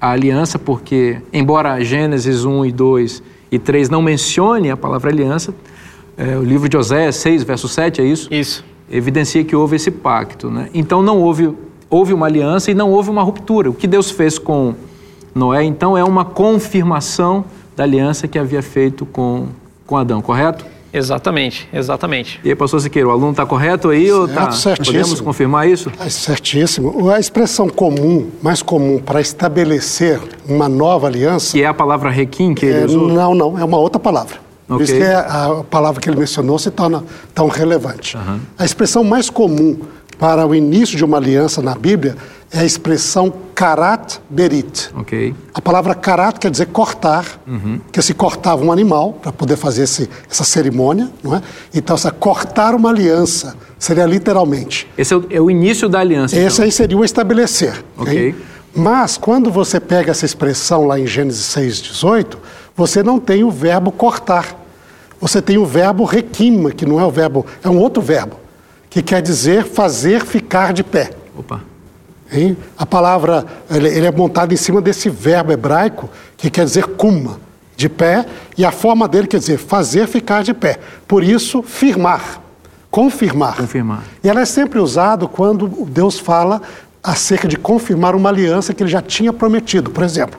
a 0.00 0.12
aliança, 0.12 0.56
porque, 0.56 1.20
embora 1.32 1.82
Gênesis 1.82 2.44
1 2.44 2.66
e 2.66 2.70
2 2.70 3.22
e 3.50 3.58
3 3.58 3.90
não 3.90 4.00
mencione 4.00 4.70
a 4.70 4.76
palavra 4.76 5.10
aliança, 5.10 5.52
é, 6.16 6.36
o 6.36 6.44
livro 6.44 6.68
de 6.68 6.76
Oséias 6.76 7.16
6, 7.16 7.42
verso 7.42 7.66
7, 7.66 8.00
é 8.00 8.04
isso? 8.04 8.32
Isso. 8.32 8.64
Evidencia 8.88 9.42
que 9.42 9.56
houve 9.56 9.74
esse 9.74 9.90
pacto. 9.90 10.48
Né? 10.48 10.70
Então 10.72 11.02
não 11.02 11.20
houve, 11.20 11.52
houve 11.90 12.14
uma 12.14 12.26
aliança 12.26 12.70
e 12.70 12.74
não 12.74 12.92
houve 12.92 13.10
uma 13.10 13.24
ruptura. 13.24 13.70
O 13.70 13.74
que 13.74 13.88
Deus 13.88 14.12
fez 14.12 14.38
com 14.38 14.76
Noé, 15.34 15.64
então, 15.64 15.98
é 15.98 16.04
uma 16.04 16.24
confirmação 16.24 17.44
da 17.74 17.82
aliança 17.82 18.28
que 18.28 18.38
havia 18.38 18.62
feito 18.62 19.04
com 19.04 19.48
com 19.88 19.96
Adão, 19.96 20.20
correto? 20.20 20.66
Exatamente, 20.92 21.66
exatamente. 21.72 22.38
E 22.44 22.50
aí, 22.50 22.54
pastor 22.54 22.80
Siqueira, 22.80 23.08
o 23.08 23.10
aluno 23.10 23.30
está 23.30 23.46
correto 23.46 23.88
aí 23.88 24.06
certo, 24.06 24.18
ou 24.18 24.26
está? 24.26 24.50
Certíssimo. 24.52 24.98
Podemos 24.98 25.20
confirmar 25.22 25.68
isso? 25.68 25.90
É 25.98 26.08
certíssimo. 26.10 27.10
A 27.10 27.18
expressão 27.18 27.68
comum, 27.68 28.30
mais 28.42 28.62
comum 28.62 28.98
para 28.98 29.20
estabelecer 29.20 30.20
uma 30.46 30.68
nova 30.68 31.06
aliança. 31.06 31.52
Que 31.52 31.62
é 31.62 31.66
a 31.66 31.74
palavra 31.74 32.10
requim 32.10 32.54
que 32.54 32.66
ele 32.66 32.80
é, 32.80 32.84
usou? 32.84 33.08
Não, 33.08 33.34
não, 33.34 33.58
é 33.58 33.64
uma 33.64 33.78
outra 33.78 33.98
palavra. 33.98 34.36
Okay. 34.68 34.76
Por 34.76 34.82
isso 34.82 34.94
que 34.94 35.02
é 35.02 35.14
a 35.14 35.64
palavra 35.70 36.00
que 36.00 36.08
ele 36.08 36.18
mencionou 36.18 36.58
se 36.58 36.70
torna 36.70 37.02
tão 37.34 37.48
relevante. 37.48 38.16
Uhum. 38.16 38.40
A 38.58 38.64
expressão 38.66 39.02
mais 39.02 39.30
comum 39.30 39.78
para 40.18 40.46
o 40.46 40.54
início 40.54 40.98
de 40.98 41.04
uma 41.04 41.16
aliança 41.16 41.62
na 41.62 41.74
Bíblia 41.74 42.14
é 42.50 42.60
a 42.60 42.64
expressão 42.64 43.32
karat 43.54 44.18
berit. 44.30 44.90
Okay. 45.00 45.34
A 45.52 45.60
palavra 45.60 45.94
karat 45.94 46.38
quer 46.38 46.50
dizer 46.50 46.66
cortar, 46.66 47.40
uhum. 47.46 47.80
que 47.92 48.00
se 48.00 48.14
cortava 48.14 48.64
um 48.64 48.72
animal 48.72 49.12
para 49.14 49.30
poder 49.32 49.56
fazer 49.56 49.82
esse, 49.82 50.08
essa 50.30 50.44
cerimônia, 50.44 51.10
não 51.22 51.36
é? 51.36 51.42
Então, 51.74 51.94
essa 51.94 52.10
cortar 52.10 52.74
uma 52.74 52.88
aliança 52.88 53.56
seria 53.78 54.06
literalmente. 54.06 54.88
Esse 54.96 55.12
é 55.12 55.16
o, 55.16 55.26
é 55.30 55.40
o 55.40 55.50
início 55.50 55.88
da 55.88 56.00
aliança. 56.00 56.36
Esse 56.36 56.56
então. 56.56 56.64
aí 56.64 56.72
seria 56.72 56.96
o 56.96 57.04
estabelecer. 57.04 57.84
Ok. 57.96 58.34
Mas 58.74 59.18
quando 59.18 59.50
você 59.50 59.80
pega 59.80 60.10
essa 60.10 60.24
expressão 60.24 60.86
lá 60.86 60.98
em 60.98 61.06
Gênesis 61.06 61.46
6,18, 61.54 62.36
você 62.74 63.02
não 63.02 63.18
tem 63.18 63.44
o 63.44 63.50
verbo 63.50 63.90
cortar. 63.90 64.56
Você 65.20 65.42
tem 65.42 65.58
o 65.58 65.66
verbo 65.66 66.04
requima, 66.04 66.70
que 66.70 66.86
não 66.86 67.00
é 67.00 67.04
o 67.04 67.10
verbo, 67.10 67.44
é 67.62 67.68
um 67.68 67.78
outro 67.78 68.00
verbo 68.00 68.36
que 68.88 69.02
quer 69.02 69.20
dizer 69.20 69.64
fazer 69.64 70.24
ficar 70.24 70.72
de 70.72 70.82
pé. 70.82 71.10
Opa. 71.36 71.62
Hein? 72.30 72.56
A 72.76 72.84
palavra, 72.84 73.46
ele, 73.70 73.88
ele, 73.88 74.06
é 74.06 74.12
montado 74.12 74.52
em 74.52 74.56
cima 74.56 74.80
desse 74.80 75.08
verbo 75.08 75.52
hebraico 75.52 76.10
que 76.36 76.50
quer 76.50 76.64
dizer 76.64 76.84
kuma, 76.84 77.40
de 77.76 77.88
pé, 77.88 78.26
e 78.56 78.64
a 78.64 78.72
forma 78.72 79.08
dele 79.08 79.26
quer 79.26 79.38
dizer 79.38 79.58
fazer 79.58 80.06
ficar 80.06 80.42
de 80.42 80.52
pé. 80.52 80.78
Por 81.06 81.22
isso, 81.22 81.62
firmar, 81.62 82.40
confirmar. 82.90 83.56
Confirmar. 83.56 84.02
E 84.22 84.28
ela 84.28 84.40
é 84.40 84.44
sempre 84.44 84.78
usada 84.78 85.26
quando 85.26 85.66
Deus 85.86 86.18
fala 86.18 86.60
acerca 87.02 87.48
de 87.48 87.56
confirmar 87.56 88.14
uma 88.14 88.28
aliança 88.28 88.74
que 88.74 88.82
ele 88.82 88.90
já 88.90 89.00
tinha 89.00 89.32
prometido. 89.32 89.90
Por 89.90 90.02
exemplo, 90.02 90.38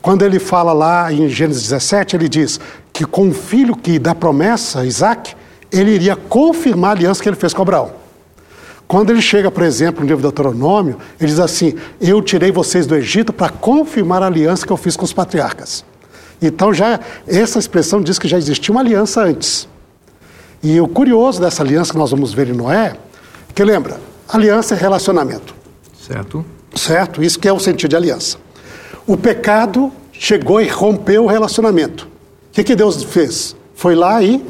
quando 0.00 0.22
ele 0.22 0.38
fala 0.38 0.72
lá 0.72 1.12
em 1.12 1.28
Gênesis 1.28 1.62
17, 1.62 2.14
ele 2.14 2.28
diz 2.28 2.60
que 2.92 3.04
com 3.04 3.28
o 3.28 3.34
filho 3.34 3.74
que 3.74 3.98
dá 3.98 4.14
promessa, 4.14 4.84
Isaac, 4.84 5.34
ele 5.72 5.90
iria 5.90 6.14
confirmar 6.14 6.90
a 6.90 6.92
aliança 6.92 7.22
que 7.22 7.28
ele 7.28 7.36
fez 7.36 7.52
com 7.52 7.62
Abraão. 7.62 8.03
Quando 8.86 9.10
ele 9.10 9.22
chega, 9.22 9.50
por 9.50 9.62
exemplo, 9.62 10.02
no 10.02 10.06
livro 10.06 10.22
do 10.22 10.28
Deuteronômio, 10.28 10.98
ele 11.18 11.30
diz 11.30 11.40
assim: 11.40 11.74
Eu 12.00 12.20
tirei 12.22 12.52
vocês 12.52 12.86
do 12.86 12.94
Egito 12.94 13.32
para 13.32 13.48
confirmar 13.48 14.22
a 14.22 14.26
aliança 14.26 14.66
que 14.66 14.72
eu 14.72 14.76
fiz 14.76 14.96
com 14.96 15.04
os 15.04 15.12
patriarcas. 15.12 15.84
Então, 16.40 16.72
já 16.72 17.00
essa 17.26 17.58
expressão 17.58 18.02
diz 18.02 18.18
que 18.18 18.28
já 18.28 18.36
existia 18.36 18.72
uma 18.72 18.80
aliança 18.80 19.22
antes. 19.22 19.66
E 20.62 20.80
o 20.80 20.88
curioso 20.88 21.40
dessa 21.40 21.62
aliança 21.62 21.92
que 21.92 21.98
nós 21.98 22.10
vamos 22.10 22.32
ver 22.32 22.48
em 22.48 22.52
Noé, 22.52 22.96
que 23.54 23.64
lembra, 23.64 24.00
aliança 24.28 24.74
é 24.74 24.78
relacionamento. 24.78 25.54
Certo. 26.06 26.44
Certo? 26.74 27.22
Isso 27.22 27.38
que 27.38 27.48
é 27.48 27.52
o 27.52 27.58
sentido 27.58 27.90
de 27.90 27.96
aliança. 27.96 28.36
O 29.06 29.16
pecado 29.16 29.92
chegou 30.12 30.60
e 30.60 30.68
rompeu 30.68 31.24
o 31.24 31.26
relacionamento. 31.26 32.04
O 32.04 32.08
que, 32.52 32.64
que 32.64 32.76
Deus 32.76 33.02
fez? 33.02 33.56
Foi 33.74 33.94
lá 33.94 34.22
e 34.22 34.44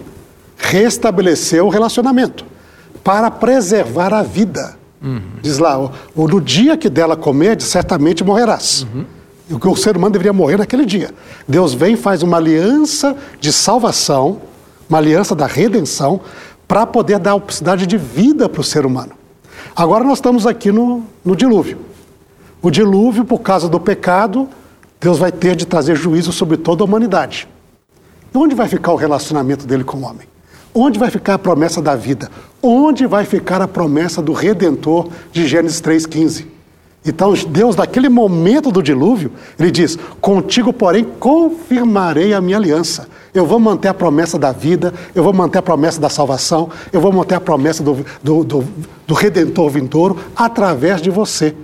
restabeleceu 0.57 1.67
o 1.67 1.69
relacionamento 1.69 2.45
para 3.05 3.31
preservar 3.31 4.15
a 4.15 4.23
vida. 4.23 4.77
Uhum. 5.03 5.21
Diz 5.43 5.59
lá, 5.59 5.79
o, 5.79 6.27
no 6.27 6.41
dia 6.41 6.77
que 6.77 6.89
dela 6.89 7.15
comer, 7.15 7.61
certamente 7.61 8.25
morrerás. 8.25 8.87
Uhum. 8.95 9.05
E 9.51 9.55
o 9.55 9.77
ser 9.77 9.95
humano 9.95 10.15
deveria 10.15 10.33
morrer 10.33 10.57
naquele 10.57 10.87
dia. 10.87 11.11
Deus 11.47 11.75
vem 11.75 11.93
e 11.93 11.97
faz 11.99 12.23
uma 12.23 12.39
aliança 12.39 13.15
de 13.39 13.53
salvação, 13.53 14.41
uma 14.89 14.97
aliança 14.97 15.35
da 15.35 15.47
redenção, 15.47 16.23
para 16.67 16.87
poder 16.87 17.19
dar 17.19 17.33
a 17.33 17.35
oportunidade 17.35 17.87
de 17.87 17.99
vida 17.99 18.49
para 18.49 18.63
o 18.63 18.65
ser 18.65 18.87
humano. 18.87 19.13
Agora 19.77 20.03
nós 20.03 20.17
estamos 20.17 20.47
aqui 20.47 20.73
no, 20.73 21.05
no 21.23 21.37
dilúvio. 21.37 21.79
O 22.63 22.71
dilúvio, 22.71 23.27
por 23.27 23.41
causa 23.41 23.69
do 23.69 23.79
pecado, 23.79 24.49
Deus 24.99 25.19
vai 25.19 25.31
ter 25.31 25.55
de 25.55 25.67
trazer 25.67 25.95
juízo 25.95 26.33
sobre 26.33 26.57
toda 26.57 26.83
a 26.83 26.87
humanidade. 26.87 27.47
E 28.35 28.39
onde 28.39 28.55
vai 28.55 28.67
ficar 28.67 28.93
o 28.93 28.97
relacionamento 28.97 29.67
dele 29.67 29.85
com 29.85 29.99
o 29.99 30.03
homem? 30.05 30.27
Onde 30.75 30.99
vai 30.99 31.09
ficar 31.09 31.35
a 31.35 31.39
promessa 31.39 31.81
da 31.81 31.95
vida? 31.95 32.29
Onde 32.61 33.07
vai 33.07 33.25
ficar 33.25 33.63
a 33.63 33.69
promessa 33.69 34.21
do 34.21 34.33
Redentor 34.33 35.09
de 35.31 35.47
Gênesis 35.47 35.81
3,15? 35.81 36.47
Então, 37.07 37.35
Deus, 37.49 37.77
naquele 37.77 38.09
momento 38.09 38.73
do 38.73 38.83
dilúvio, 38.83 39.31
ele 39.59 39.71
diz: 39.71 39.97
Contigo, 40.21 40.73
porém, 40.73 41.05
confirmarei 41.05 42.33
a 42.33 42.41
minha 42.41 42.57
aliança. 42.57 43.07
Eu 43.33 43.47
vou 43.47 43.61
manter 43.61 43.89
a 43.89 43.95
promessa 43.95 44.39
da 44.39 44.53
vida, 44.53 44.93
eu 45.15 45.23
vou 45.23 45.33
manter 45.33 45.59
a 45.59 45.63
promessa 45.63 46.01
da 46.01 46.09
salvação, 46.09 46.71
eu 46.93 47.01
vou 47.01 47.13
manter 47.13 47.35
a 47.35 47.41
promessa 47.41 47.83
do, 47.83 48.05
do, 48.23 48.43
do, 48.43 48.65
do 49.07 49.15
Redentor 49.15 49.71
vindouro 49.71 50.19
através 50.35 51.03
de 51.03 51.11
você. 51.11 51.55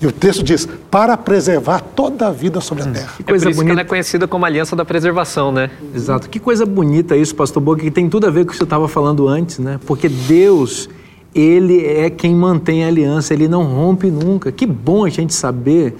E 0.00 0.06
o 0.06 0.12
texto 0.12 0.42
diz, 0.42 0.68
para 0.90 1.16
preservar 1.16 1.80
toda 1.80 2.28
a 2.28 2.30
vida 2.30 2.60
sobre 2.60 2.82
a 2.82 2.86
terra. 2.86 3.12
Que 3.16 3.24
coisa 3.24 3.44
é 3.44 3.46
por 3.46 3.50
isso 3.50 3.56
bonita. 3.56 3.64
que 3.64 3.70
ela 3.70 3.80
é 3.80 3.84
conhecida 3.84 4.28
como 4.28 4.44
aliança 4.44 4.76
da 4.76 4.84
preservação, 4.84 5.50
né? 5.50 5.70
Exato. 5.94 6.28
Que 6.28 6.38
coisa 6.38 6.66
bonita 6.66 7.16
isso, 7.16 7.34
pastor 7.34 7.62
Boca, 7.62 7.82
que 7.82 7.90
tem 7.90 8.08
tudo 8.08 8.26
a 8.26 8.30
ver 8.30 8.44
com 8.44 8.50
o 8.50 8.52
que 8.52 8.58
você 8.58 8.64
estava 8.64 8.88
falando 8.88 9.26
antes, 9.26 9.58
né? 9.58 9.80
Porque 9.86 10.08
Deus, 10.08 10.88
ele 11.34 11.84
é 11.86 12.10
quem 12.10 12.34
mantém 12.34 12.84
a 12.84 12.88
aliança, 12.88 13.32
ele 13.32 13.48
não 13.48 13.64
rompe 13.64 14.10
nunca. 14.10 14.52
Que 14.52 14.66
bom 14.66 15.06
a 15.06 15.08
gente 15.08 15.32
saber 15.32 15.96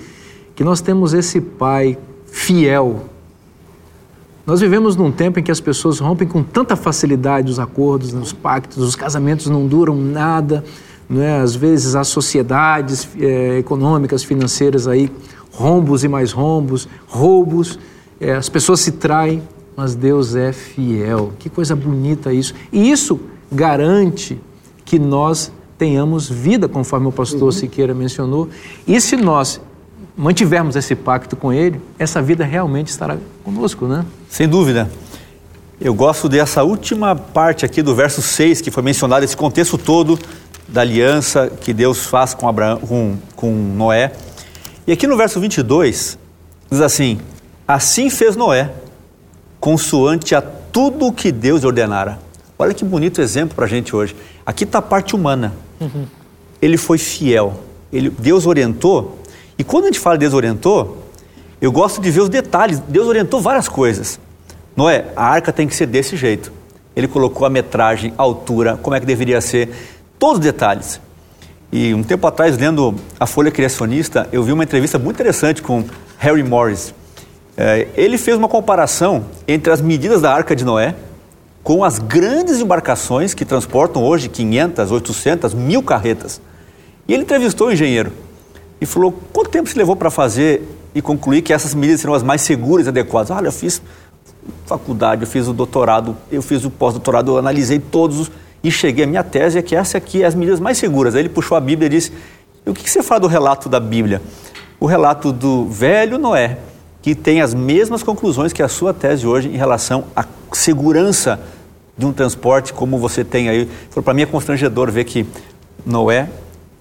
que 0.55 0.62
nós 0.62 0.83
temos 0.83 1.15
esse 1.15 1.41
Pai 1.41 1.97
fiel. 2.26 3.07
Nós 4.47 4.61
vivemos 4.61 4.95
num 4.95 5.11
tempo 5.11 5.41
em 5.41 5.43
que 5.43 5.50
as 5.50 5.59
pessoas 5.59 5.99
rompem 5.99 6.29
com 6.29 6.43
tanta 6.43 6.76
facilidade 6.76 7.50
os 7.50 7.59
acordos, 7.59 8.12
os 8.12 8.33
pactos, 8.33 8.79
os 8.79 8.95
casamentos 8.95 9.47
não 9.47 9.67
duram 9.67 9.97
nada, 9.97 10.62
não 11.09 11.23
é? 11.23 11.39
às 11.39 11.55
vezes 11.55 11.95
as 11.95 12.09
sociedades 12.09 13.09
é, 13.19 13.59
econômicas, 13.59 14.23
financeiras 14.25 14.89
aí, 14.89 15.11
rombos 15.53 16.05
e 16.05 16.09
mais 16.09 16.33
rombos, 16.33 16.89
roubos, 17.07 17.79
é, 18.21 18.35
as 18.35 18.49
pessoas 18.49 18.81
se 18.81 18.93
traem, 18.93 19.43
mas 19.77 19.95
Deus 19.95 20.35
é 20.35 20.53
fiel. 20.53 21.33
Que 21.39 21.49
coisa 21.49 21.77
bonita 21.77 22.33
isso. 22.33 22.55
E 22.73 22.91
isso 22.91 23.21
garante 23.51 24.41
que 24.85 24.99
nós 24.99 25.53
tenhamos 25.79 26.29
vida, 26.29 26.69
conforme 26.69 27.07
o 27.07 27.13
pastor 27.13 27.43
uhum. 27.43 27.53
Siqueira 27.53 27.95
mencionou. 27.95 28.49
E 28.87 29.01
se 29.01 29.17
nós 29.17 29.61
mantivermos 30.17 30.77
esse 30.77 30.95
pacto 30.95 31.37
com 31.37 31.53
Ele, 31.53 31.81
essa 31.99 32.23
vida 32.23 32.45
realmente 32.45 32.89
estará 32.89 33.19
conosco, 33.45 33.87
né? 33.87 34.05
Sem 34.31 34.49
dúvida. 34.49 34.91
Eu 35.79 35.93
gosto 35.93 36.27
dessa 36.27 36.63
última 36.65 37.15
parte 37.15 37.67
aqui 37.67 37.83
do 37.83 37.95
verso 37.95 38.23
6, 38.23 38.63
que 38.63 38.71
foi 38.71 38.83
mencionado, 38.83 39.27
esse 39.27 39.37
contexto 39.37 39.77
todo 39.77 40.19
da 40.69 40.81
aliança 40.81 41.51
que 41.61 41.73
Deus 41.73 42.07
faz 42.07 42.35
com, 42.35 42.49
Abraão, 42.49 42.79
com, 42.79 43.17
com 43.35 43.53
Noé. 43.53 44.13
E 44.87 44.93
aqui 44.93 45.07
no 45.07 45.17
verso 45.17 45.41
22, 45.41 46.19
diz 46.71 46.81
assim: 46.81 47.21
Assim 47.67 48.11
fez 48.11 48.37
Noé, 48.37 48.73
consoante 49.61 50.35
a 50.35 50.43
tudo 50.43 51.07
o 51.07 51.13
que 51.13 51.33
Deus 51.33 51.65
ordenara. 51.65 52.19
Olha 52.59 52.73
que 52.73 52.85
bonito 52.85 53.21
exemplo 53.21 53.55
para 53.55 53.67
a 53.67 53.69
gente 53.69 53.95
hoje. 53.95 54.17
Aqui 54.45 54.65
está 54.65 54.79
a 54.79 54.83
parte 54.83 55.15
humana. 55.15 55.53
Uhum. 55.81 56.07
Ele 56.61 56.77
foi 56.77 56.99
fiel. 56.99 57.61
Ele, 57.93 58.11
Deus 58.11 58.47
orientou. 58.47 59.19
E 59.59 59.65
quando 59.65 59.85
a 59.85 59.87
gente 59.87 60.01
fala 60.01 60.17
Deus 60.17 60.33
orientou, 60.33 61.07
eu 61.61 61.71
gosto 61.71 62.01
de 62.01 62.11
ver 62.11 62.21
os 62.21 62.29
detalhes. 62.29 62.79
Deus 62.79 63.07
orientou 63.07 63.41
várias 63.41 63.69
coisas. 63.69 64.19
Não 64.75 64.89
é? 64.89 65.07
A 65.17 65.25
arca 65.25 65.53
tem 65.53 65.67
que 65.67 65.75
ser 65.75 65.87
desse 65.87 66.17
jeito. 66.17 66.53
Ele 66.95 67.09
colocou 67.09 67.47
a 67.47 67.51
metragem, 67.51 68.15
a 68.17 68.23
altura, 68.23 68.79
como 68.81 68.97
é 68.97 69.01
que 69.01 69.07
deveria 69.07 69.41
ser, 69.41 69.71
todos 70.19 70.39
os 70.39 70.45
detalhes. 70.45 71.01
E 71.73 71.93
um 71.93 72.03
tempo 72.03 72.27
atrás, 72.27 72.57
lendo 72.57 72.95
a 73.19 73.27
Folha 73.27 73.51
Criacionista, 73.51 74.29
eu 74.33 74.43
vi 74.43 74.53
uma 74.53 74.65
entrevista 74.65 74.99
muito 74.99 75.17
interessante 75.17 75.63
com 75.63 75.85
Harry 76.19 76.43
Morris. 76.43 76.95
É, 77.57 77.89
ele 77.97 78.19
fez 78.19 78.37
uma 78.37 78.49
comparação 78.49 79.25
entre 79.49 79.73
as 79.73 79.81
medidas 79.81 80.21
da 80.21 80.33
Arca 80.33 80.55
de 80.55 80.65
Noé 80.65 80.95
com 81.63 81.83
as 81.83 81.99
grandes 81.99 82.61
embarcações 82.61 83.35
que 83.35 83.45
transportam 83.45 84.05
hoje 84.05 84.29
500, 84.29 84.93
800, 84.93 85.55
mil 85.55 85.83
carretas. 85.83 86.41
E 87.09 87.13
ele 87.13 87.25
entrevistou 87.25 87.69
o 87.69 87.73
engenheiro 87.73 88.13
e 88.81 88.87
falou: 88.87 89.13
quanto 89.33 89.51
tempo 89.51 89.69
se 89.69 89.77
levou 89.77 89.97
para 89.97 90.11
fazer 90.11 90.63
e 90.95 91.03
concluir 91.03 91.43
que 91.43 91.53
essas 91.53 91.75
medidas 91.75 92.01
serão 92.01 92.15
as 92.15 92.23
mais 92.23 92.43
seguras 92.43 92.87
e 92.87 92.89
adequadas? 92.91 93.31
Olha, 93.31 93.49
eu 93.49 93.53
fiz 93.53 93.83
faculdade, 94.65 95.23
eu 95.23 95.27
fiz 95.27 95.49
o 95.49 95.53
doutorado, 95.53 96.17
eu 96.31 96.41
fiz 96.41 96.65
o 96.65 96.71
pós-doutorado, 96.71 97.33
eu 97.33 97.39
analisei 97.39 97.79
todos 97.79 98.21
os, 98.21 98.31
e 98.67 98.71
cheguei 98.73 99.05
à 99.05 99.07
minha 99.07 99.23
tese 99.23 99.57
é 99.57 99.63
que 99.63 99.77
essa 99.77 99.97
aqui 99.97 100.25
é 100.25 100.27
as 100.27 100.35
medidas 100.35 100.59
mais 100.59 100.77
seguras. 100.77 101.15
Aí 101.15 101.23
ele 101.23 101.29
puxou 101.29 101.57
a 101.57 101.61
Bíblia 101.61 101.87
e 101.87 101.89
disse: 101.89 102.13
o 102.67 102.75
que 102.75 102.91
você 102.91 103.01
fala 103.01 103.21
do 103.21 103.29
relato 103.29 103.69
da 103.69 103.79
Bíblia? 103.79 104.21
O 104.81 104.87
relato 104.87 105.33
do 105.33 105.67
velho 105.67 106.19
Noé, 106.19 106.59
que 107.01 107.15
tem 107.15 107.41
as 107.41 107.55
mesmas 107.55 108.03
conclusões 108.03 108.53
que 108.53 108.61
a 108.61 108.69
sua 108.69 108.93
tese 108.93 109.25
hoje 109.25 109.49
em 109.49 109.57
relação 109.57 110.07
à 110.17 110.25
segurança 110.53 111.39
de 111.97 112.05
um 112.05 112.13
transporte 112.13 112.73
como 112.73 112.99
você 112.99 113.25
tem 113.25 113.49
aí. 113.49 113.69
Para 114.05 114.13
mim 114.13 114.23
é 114.23 114.27
constrangedor 114.27 114.91
ver 114.91 115.05
que 115.05 115.25
Noé 115.85 116.29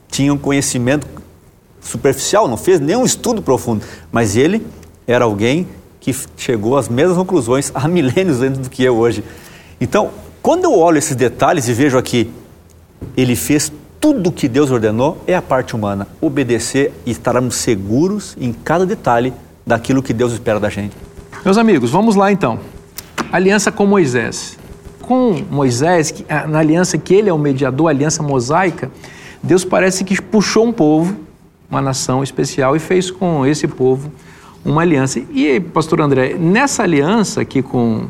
tinha 0.10 0.34
um 0.34 0.40
conhecimento 0.40 1.06
superficial, 1.80 2.48
não 2.48 2.58
fez 2.58 2.80
nenhum 2.80 3.06
estudo 3.06 3.44
profundo, 3.44 3.86
mas 4.12 4.36
ele 4.36 4.66
era 5.06 5.26
alguém 5.26 5.68
que 6.00 6.16
chegou 6.36 6.80
às 6.80 6.90
mesmas 6.90 7.16
conclusões 7.16 7.72
há 7.76 7.88
milênios 7.88 8.42
antes 8.42 8.60
do 8.60 8.72
que 8.72 8.84
eu 8.84 8.98
hoje. 8.98 9.24
Então, 9.80 10.10
quando 10.46 10.66
eu 10.66 10.78
olho 10.78 11.00
esses 11.00 11.16
detalhes 11.16 11.68
e 11.68 11.74
vejo 11.74 11.98
aqui, 11.98 12.30
ele 13.18 13.36
fez 13.36 13.74
tudo 14.00 14.30
o 14.30 14.32
que 14.32 14.48
Deus 14.48 14.70
ordenou, 14.70 15.18
é 15.26 15.36
a 15.36 15.42
parte 15.42 15.76
humana, 15.76 16.08
obedecer 16.22 16.94
e 17.04 17.10
estarmos 17.10 17.56
seguros 17.56 18.38
em 18.40 18.54
cada 18.54 18.86
detalhe 18.86 19.34
daquilo 19.66 20.04
que 20.04 20.14
Deus 20.14 20.34
espera 20.34 20.60
da 20.60 20.70
gente. 20.70 20.96
Meus 21.44 21.58
amigos, 21.58 21.90
vamos 21.90 22.16
lá 22.16 22.32
então. 22.32 22.60
Aliança 23.32 23.72
com 23.72 23.88
Moisés 23.88 24.56
com 25.02 25.36
Moisés, 25.50 26.14
na 26.48 26.60
aliança 26.60 26.96
que 26.96 27.16
ele 27.16 27.28
é 27.28 27.34
o 27.34 27.40
mediador, 27.40 27.88
a 27.88 27.90
aliança 27.90 28.22
mosaica, 28.22 28.92
Deus 29.42 29.66
parece 29.66 30.04
que 30.04 30.22
puxou 30.22 30.68
um 30.68 30.72
povo, 30.72 31.16
uma 31.68 31.82
nação 31.82 32.24
especial, 32.24 32.76
e 32.76 32.80
fez 32.80 33.10
com 33.10 33.48
esse 33.48 33.68
povo 33.68 34.12
uma 34.64 34.84
aliança. 34.84 35.20
E, 35.32 35.60
pastor 35.60 36.02
André, 36.02 36.36
nessa 36.36 36.84
aliança 36.84 37.42
aqui 37.42 37.64
com 37.64 38.06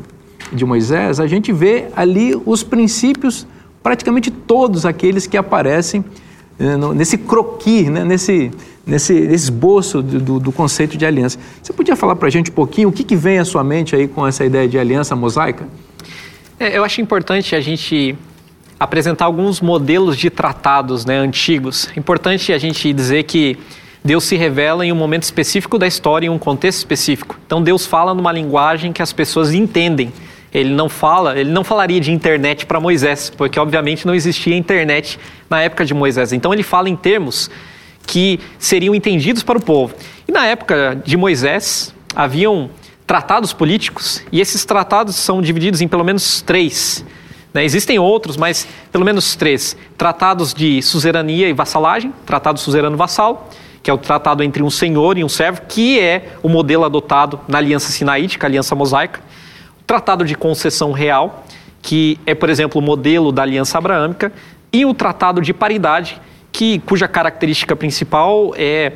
de 0.52 0.64
Moisés, 0.64 1.20
a 1.20 1.26
gente 1.26 1.52
vê 1.52 1.86
ali 1.94 2.34
os 2.44 2.62
princípios, 2.62 3.46
praticamente 3.82 4.30
todos 4.30 4.86
aqueles 4.86 5.26
que 5.26 5.36
aparecem 5.36 6.04
eh, 6.58 6.76
nesse 6.94 7.18
croqui, 7.18 7.90
né? 7.90 8.04
nesse, 8.04 8.50
nesse 8.86 9.14
esboço 9.14 10.02
do, 10.02 10.40
do, 10.40 10.52
conceito 10.52 10.96
de 10.96 11.04
aliança. 11.04 11.38
Você 11.62 11.72
podia 11.72 11.96
falar 11.96 12.16
para 12.16 12.28
a 12.28 12.30
gente 12.30 12.50
um 12.50 12.54
pouquinho 12.54 12.88
o 12.88 12.92
que, 12.92 13.04
que 13.04 13.16
vem 13.16 13.38
à 13.38 13.44
sua 13.44 13.62
mente 13.62 13.94
aí 13.94 14.08
com 14.08 14.26
essa 14.26 14.44
ideia 14.44 14.68
de 14.68 14.78
aliança 14.78 15.14
mosaica? 15.14 15.68
É, 16.58 16.76
eu 16.78 16.84
acho 16.84 17.00
importante 17.00 17.54
a 17.54 17.60
gente 17.60 18.16
apresentar 18.78 19.24
alguns 19.24 19.60
modelos 19.60 20.16
de 20.16 20.30
tratados 20.30 21.04
né, 21.04 21.16
antigos. 21.18 21.88
Importante 21.96 22.52
a 22.52 22.58
gente 22.58 22.92
dizer 22.92 23.24
que 23.24 23.58
Deus 24.04 24.24
se 24.24 24.36
revela 24.36 24.86
em 24.86 24.92
um 24.92 24.96
momento 24.96 25.24
específico 25.24 25.78
da 25.78 25.86
história, 25.86 26.26
em 26.26 26.30
um 26.30 26.38
contexto 26.38 26.78
específico. 26.78 27.38
Então 27.46 27.60
Deus 27.60 27.84
fala 27.84 28.14
numa 28.14 28.30
linguagem 28.30 28.92
que 28.92 29.02
as 29.02 29.12
pessoas 29.12 29.52
entendem. 29.52 30.12
Ele 30.56 30.70
não 30.70 30.88
fala, 30.88 31.38
ele 31.38 31.50
não 31.50 31.62
falaria 31.62 32.00
de 32.00 32.10
internet 32.10 32.64
para 32.64 32.80
Moisés, 32.80 33.28
porque 33.28 33.60
obviamente 33.60 34.06
não 34.06 34.14
existia 34.14 34.56
internet 34.56 35.18
na 35.50 35.60
época 35.60 35.84
de 35.84 35.92
Moisés. 35.92 36.32
Então 36.32 36.50
ele 36.50 36.62
fala 36.62 36.88
em 36.88 36.96
termos 36.96 37.50
que 38.06 38.40
seriam 38.58 38.94
entendidos 38.94 39.42
para 39.42 39.58
o 39.58 39.60
povo. 39.62 39.94
E 40.26 40.32
na 40.32 40.46
época 40.46 40.98
de 41.04 41.14
Moisés 41.14 41.94
haviam 42.14 42.70
tratados 43.06 43.52
políticos, 43.52 44.22
e 44.32 44.40
esses 44.40 44.64
tratados 44.64 45.16
são 45.16 45.42
divididos 45.42 45.82
em 45.82 45.88
pelo 45.88 46.02
menos 46.02 46.40
três. 46.40 47.04
Né? 47.52 47.62
Existem 47.62 47.98
outros, 47.98 48.38
mas 48.38 48.66
pelo 48.90 49.04
menos 49.04 49.36
três. 49.36 49.76
Tratados 49.98 50.54
de 50.54 50.80
suzerania 50.80 51.50
e 51.50 51.52
vassalagem, 51.52 52.14
tratado 52.24 52.58
suzerano-vassal, 52.58 53.50
que 53.82 53.90
é 53.90 53.92
o 53.92 53.98
tratado 53.98 54.42
entre 54.42 54.62
um 54.62 54.70
senhor 54.70 55.18
e 55.18 55.22
um 55.22 55.28
servo, 55.28 55.60
que 55.68 56.00
é 56.00 56.30
o 56.42 56.48
modelo 56.48 56.82
adotado 56.82 57.38
na 57.46 57.58
Aliança 57.58 57.92
Sinaítica, 57.92 58.46
Aliança 58.46 58.74
Mosaica. 58.74 59.20
Tratado 59.86 60.24
de 60.24 60.34
concessão 60.34 60.92
real, 60.92 61.44
que 61.80 62.18
é, 62.26 62.34
por 62.34 62.50
exemplo, 62.50 62.80
o 62.80 62.84
modelo 62.84 63.30
da 63.30 63.42
Aliança 63.42 63.78
Abraâmica. 63.78 64.32
E 64.72 64.84
o 64.84 64.92
tratado 64.92 65.40
de 65.40 65.54
paridade, 65.54 66.20
que, 66.50 66.80
cuja 66.80 67.06
característica 67.06 67.76
principal 67.76 68.52
é, 68.56 68.92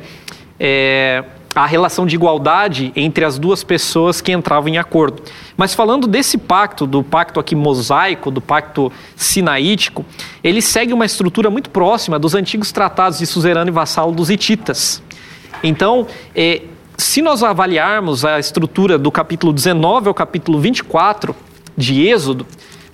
é 0.59 1.23
a 1.53 1.65
relação 1.65 2.05
de 2.05 2.15
igualdade 2.15 2.91
entre 2.95 3.25
as 3.25 3.37
duas 3.37 3.63
pessoas 3.63 4.21
que 4.21 4.31
entravam 4.31 4.69
em 4.69 4.77
acordo. 4.77 5.21
Mas 5.57 5.73
falando 5.73 6.07
desse 6.07 6.37
pacto, 6.37 6.87
do 6.87 7.03
pacto 7.03 7.39
aqui 7.39 7.55
mosaico, 7.55 8.31
do 8.31 8.41
pacto 8.41 8.91
sinaítico, 9.15 10.05
ele 10.43 10.61
segue 10.61 10.93
uma 10.93 11.05
estrutura 11.05 11.49
muito 11.49 11.69
próxima 11.69 12.17
dos 12.17 12.35
antigos 12.35 12.71
tratados 12.71 13.19
de 13.19 13.25
suzerano 13.25 13.69
e 13.69 13.73
vassalo 13.73 14.11
dos 14.13 14.29
hititas. 14.29 15.03
Então, 15.63 16.07
é, 16.33 16.61
se 16.97 17.21
nós 17.21 17.43
avaliarmos 17.43 18.23
a 18.23 18.39
estrutura 18.39 18.97
do 18.97 19.11
capítulo 19.11 19.51
19 19.51 20.07
ao 20.07 20.13
capítulo 20.13 20.59
24 20.59 21.35
de 21.75 22.07
Êxodo, 22.07 22.45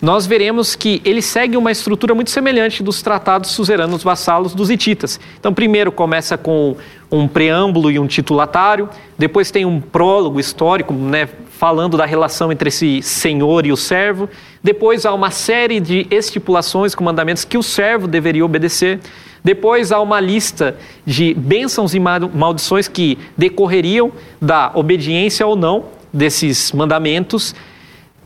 nós 0.02 0.28
veremos 0.28 0.76
que 0.76 1.02
ele 1.04 1.22
segue 1.22 1.58
uma 1.58 1.72
estrutura 1.72 2.14
muito 2.14 2.30
semelhante 2.30 2.84
dos 2.84 3.02
tratados 3.02 3.52
suzeranos 3.52 4.04
vassalos 4.04 4.54
dos 4.54 4.70
hititas. 4.70 5.20
Então, 5.40 5.54
primeiro 5.54 5.92
começa 5.92 6.38
com 6.38 6.76
um 7.12 7.28
preâmbulo 7.28 7.90
e 7.90 7.98
um 7.98 8.06
titulatário, 8.06 8.88
depois 9.18 9.50
tem 9.50 9.66
um 9.66 9.82
prólogo 9.82 10.40
histórico, 10.40 10.94
né, 10.94 11.28
falando 11.50 11.98
da 11.98 12.06
relação 12.06 12.52
entre 12.52 12.68
esse 12.68 13.02
senhor 13.02 13.66
e 13.66 13.72
o 13.72 13.78
servo, 13.78 14.30
depois 14.64 15.06
há 15.06 15.14
uma 15.14 15.32
série 15.32 15.80
de 15.80 16.06
estipulações 16.12 16.94
com 16.94 17.04
mandamentos 17.04 17.44
que 17.44 17.58
o 17.58 17.64
servo 17.64 18.08
deveria 18.08 18.46
obedecer, 18.46 19.00
depois 19.48 19.94
há 19.94 20.02
uma 20.02 20.20
lista 20.20 20.76
de 21.06 21.34
bênçãos 21.34 21.94
e 21.96 22.00
maldições 22.02 22.90
que 22.90 23.18
decorreriam 23.38 24.12
da 24.42 24.72
obediência 24.74 25.48
ou 25.48 25.56
não 25.56 25.86
desses 26.12 26.74
mandamentos. 26.74 27.56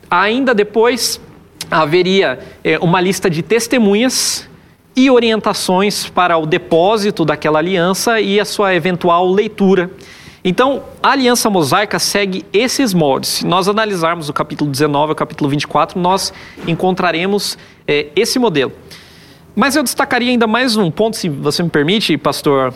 Ainda 0.09 0.55
depois 0.55 1.21
haveria 1.69 2.39
é, 2.63 2.79
uma 2.79 2.99
lista 2.99 3.29
de 3.29 3.43
testemunhas 3.43 4.49
e 4.95 5.11
orientações 5.11 6.09
para 6.09 6.39
o 6.39 6.47
depósito 6.47 7.23
daquela 7.23 7.59
aliança 7.59 8.19
e 8.19 8.39
a 8.39 8.43
sua 8.43 8.73
eventual 8.73 9.29
leitura. 9.31 9.91
Então, 10.43 10.81
a 11.03 11.11
aliança 11.11 11.51
mosaica 11.51 11.99
segue 11.99 12.43
esses 12.51 12.95
moldes. 12.95 13.29
Se 13.29 13.45
nós 13.45 13.67
analisarmos 13.67 14.27
o 14.27 14.33
capítulo 14.33 14.71
19 14.71 15.11
e 15.11 15.13
o 15.13 15.15
capítulo 15.15 15.51
24, 15.51 15.99
nós 15.99 16.33
encontraremos 16.67 17.59
é, 17.87 18.07
esse 18.15 18.39
modelo. 18.39 18.71
Mas 19.55 19.75
eu 19.75 19.83
destacaria 19.83 20.31
ainda 20.31 20.47
mais 20.47 20.77
um 20.77 20.89
ponto, 20.89 21.17
se 21.17 21.27
você 21.27 21.61
me 21.61 21.69
permite, 21.69 22.17
pastor, 22.17 22.73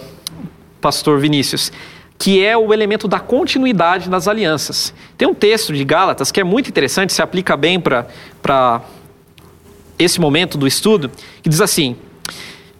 pastor 0.81 1.19
Vinícius, 1.19 1.71
que 2.17 2.43
é 2.43 2.57
o 2.57 2.73
elemento 2.73 3.07
da 3.07 3.19
continuidade 3.19 4.09
das 4.09 4.27
alianças. 4.27 4.93
Tem 5.17 5.27
um 5.27 5.33
texto 5.33 5.73
de 5.73 5.83
Gálatas 5.85 6.31
que 6.31 6.39
é 6.39 6.43
muito 6.43 6.69
interessante, 6.69 7.13
se 7.13 7.21
aplica 7.21 7.55
bem 7.55 7.79
para 7.79 8.81
esse 9.97 10.19
momento 10.19 10.57
do 10.57 10.67
estudo, 10.67 11.09
que 11.41 11.47
diz 11.47 11.61
assim: 11.61 11.95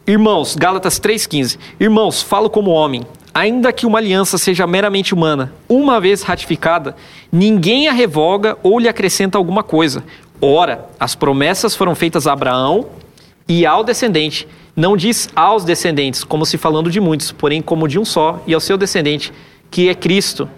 Irmãos, 0.05 0.55
Gálatas 0.55 0.99
3,15: 0.99 1.57
Irmãos, 1.79 2.21
falo 2.21 2.49
como 2.49 2.71
homem, 2.71 3.05
ainda 3.33 3.71
que 3.71 3.85
uma 3.85 3.99
aliança 3.99 4.37
seja 4.37 4.67
meramente 4.67 5.13
humana, 5.13 5.53
uma 5.69 6.01
vez 6.01 6.21
ratificada, 6.21 6.97
ninguém 7.31 7.87
a 7.87 7.93
revoga 7.93 8.57
ou 8.61 8.77
lhe 8.77 8.89
acrescenta 8.89 9.37
alguma 9.37 9.63
coisa. 9.63 10.03
Ora, 10.41 10.89
as 10.99 11.15
promessas 11.15 11.73
foram 11.75 11.95
feitas 11.95 12.27
a 12.27 12.33
Abraão 12.33 12.87
e 13.47 13.65
ao 13.65 13.83
descendente. 13.83 14.47
Não 14.75 14.97
diz 14.97 15.29
aos 15.35 15.63
descendentes, 15.63 16.23
como 16.23 16.45
se 16.45 16.57
falando 16.57 16.91
de 16.91 16.99
muitos, 16.99 17.31
porém 17.31 17.61
como 17.61 17.87
de 17.87 17.97
um 17.97 18.03
só, 18.03 18.43
e 18.45 18.53
ao 18.53 18.59
seu 18.59 18.77
descendente, 18.77 19.31
que 19.71 19.87
é 19.87 19.95
Cristo. 19.95 20.49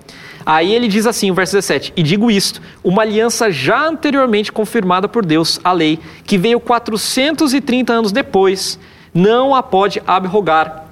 Aí 0.45 0.73
ele 0.73 0.87
diz 0.87 1.05
assim, 1.05 1.29
o 1.29 1.33
verso 1.33 1.53
17: 1.55 1.93
E 1.95 2.01
digo 2.01 2.31
isto, 2.31 2.61
uma 2.83 3.01
aliança 3.01 3.51
já 3.51 3.85
anteriormente 3.85 4.51
confirmada 4.51 5.07
por 5.07 5.25
Deus, 5.25 5.59
a 5.63 5.71
lei, 5.71 5.99
que 6.23 6.37
veio 6.37 6.59
430 6.59 7.93
anos 7.93 8.11
depois, 8.11 8.79
não 9.13 9.53
a 9.53 9.61
pode 9.61 10.01
abrogar, 10.07 10.85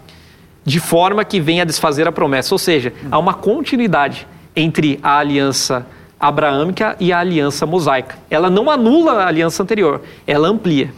de 0.63 0.79
forma 0.79 1.23
que 1.23 1.39
venha 1.39 1.63
a 1.63 1.65
desfazer 1.65 2.07
a 2.07 2.11
promessa. 2.11 2.53
Ou 2.53 2.59
seja, 2.59 2.91
há 3.09 3.17
uma 3.17 3.33
continuidade 3.33 4.27
entre 4.55 4.99
a 5.01 5.19
aliança 5.19 5.87
abraâmica 6.19 6.95
e 6.99 7.11
a 7.13 7.19
aliança 7.19 7.65
mosaica. 7.65 8.17
Ela 8.29 8.49
não 8.49 8.69
anula 8.69 9.23
a 9.23 9.27
aliança 9.27 9.63
anterior, 9.63 10.01
ela 10.27 10.47
amplia. 10.47 10.91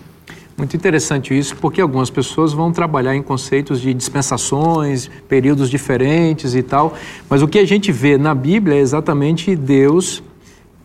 Muito 0.58 0.76
interessante 0.76 1.38
isso, 1.38 1.56
porque 1.58 1.80
algumas 1.80 2.10
pessoas 2.10 2.52
vão 2.52 2.72
trabalhar 2.72 3.15
em 3.15 3.22
conceitos 3.22 3.80
de 3.80 3.93
dispensações, 3.93 5.08
períodos 5.30 5.70
diferentes 5.70 6.56
e 6.56 6.63
tal, 6.63 6.96
mas 7.30 7.43
o 7.43 7.48
que 7.48 7.60
a 7.60 7.65
gente 7.65 7.91
vê 7.91 8.17
na 8.17 8.34
Bíblia 8.34 8.76
é 8.76 8.80
exatamente 8.80 9.56
Deus 9.56 10.24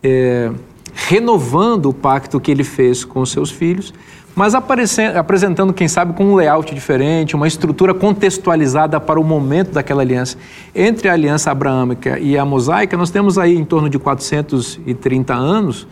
é, 0.03 0.51
renovando 0.93 1.89
o 1.89 1.93
pacto 1.93 2.39
que 2.39 2.51
ele 2.51 2.63
fez 2.63 3.03
com 3.03 3.21
os 3.21 3.31
seus 3.31 3.49
filhos, 3.49 3.91
mas 4.35 4.53
apresentando, 4.53 5.73
quem 5.73 5.87
sabe, 5.87 6.13
com 6.13 6.25
um 6.25 6.35
layout 6.35 6.73
diferente, 6.73 7.35
uma 7.35 7.47
estrutura 7.47 7.95
contextualizada 7.95 8.99
para 8.99 9.19
o 9.19 9.23
momento 9.23 9.71
daquela 9.71 10.03
aliança. 10.03 10.37
Entre 10.75 11.09
a 11.09 11.13
aliança 11.13 11.49
abraâmica 11.49 12.19
e 12.19 12.37
a 12.37 12.45
mosaica, 12.45 12.95
nós 12.95 13.09
temos 13.09 13.39
aí 13.39 13.55
em 13.55 13.65
torno 13.65 13.89
de 13.89 13.97
430 13.97 15.33
anos, 15.33 15.87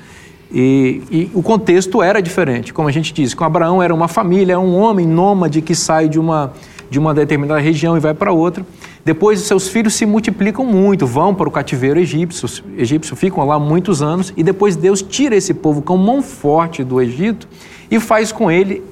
e, 0.53 1.01
e, 1.09 1.31
o 1.33 1.41
contexto 1.41 2.01
era 2.01 2.21
diferente, 2.21 2.73
como 2.73 2.87
a 2.87 2.91
gente 2.91 3.13
disse. 3.13 3.35
Com 3.35 3.43
Abraão 3.43 3.81
era 3.81 3.93
uma 3.93 4.07
família, 4.07 4.59
um 4.59 4.77
homem 4.77 5.07
nômade 5.07 5.61
que 5.61 5.73
sai 5.73 6.09
de 6.09 6.19
uma, 6.19 6.51
de 6.89 6.99
uma 6.99 7.13
determinada 7.13 7.59
região 7.59 7.95
e 7.95 7.99
vai 7.99 8.13
para 8.13 8.33
outra. 8.33 8.65
Depois, 9.03 9.39
seus 9.41 9.67
filhos 9.69 9.93
se 9.93 10.05
multiplicam 10.05 10.65
muito, 10.65 11.07
vão 11.07 11.33
para 11.33 11.47
o 11.47 11.51
cativeiro 11.51 11.99
egípcio, 11.99 12.47
egípcio, 12.77 13.15
ficam 13.15 13.45
lá 13.45 13.57
muitos 13.57 14.01
anos, 14.01 14.33
e 14.35 14.43
depois 14.43 14.75
Deus 14.75 15.01
tira 15.01 15.35
esse 15.35 15.53
povo 15.53 15.81
com 15.81 15.97
mão 15.97 16.21
forte 16.21 16.83
do 16.83 17.01
Egito 17.01 17.47
e 17.89 17.99
faz 17.99 18.31
com 18.31 18.51
ele 18.51 18.83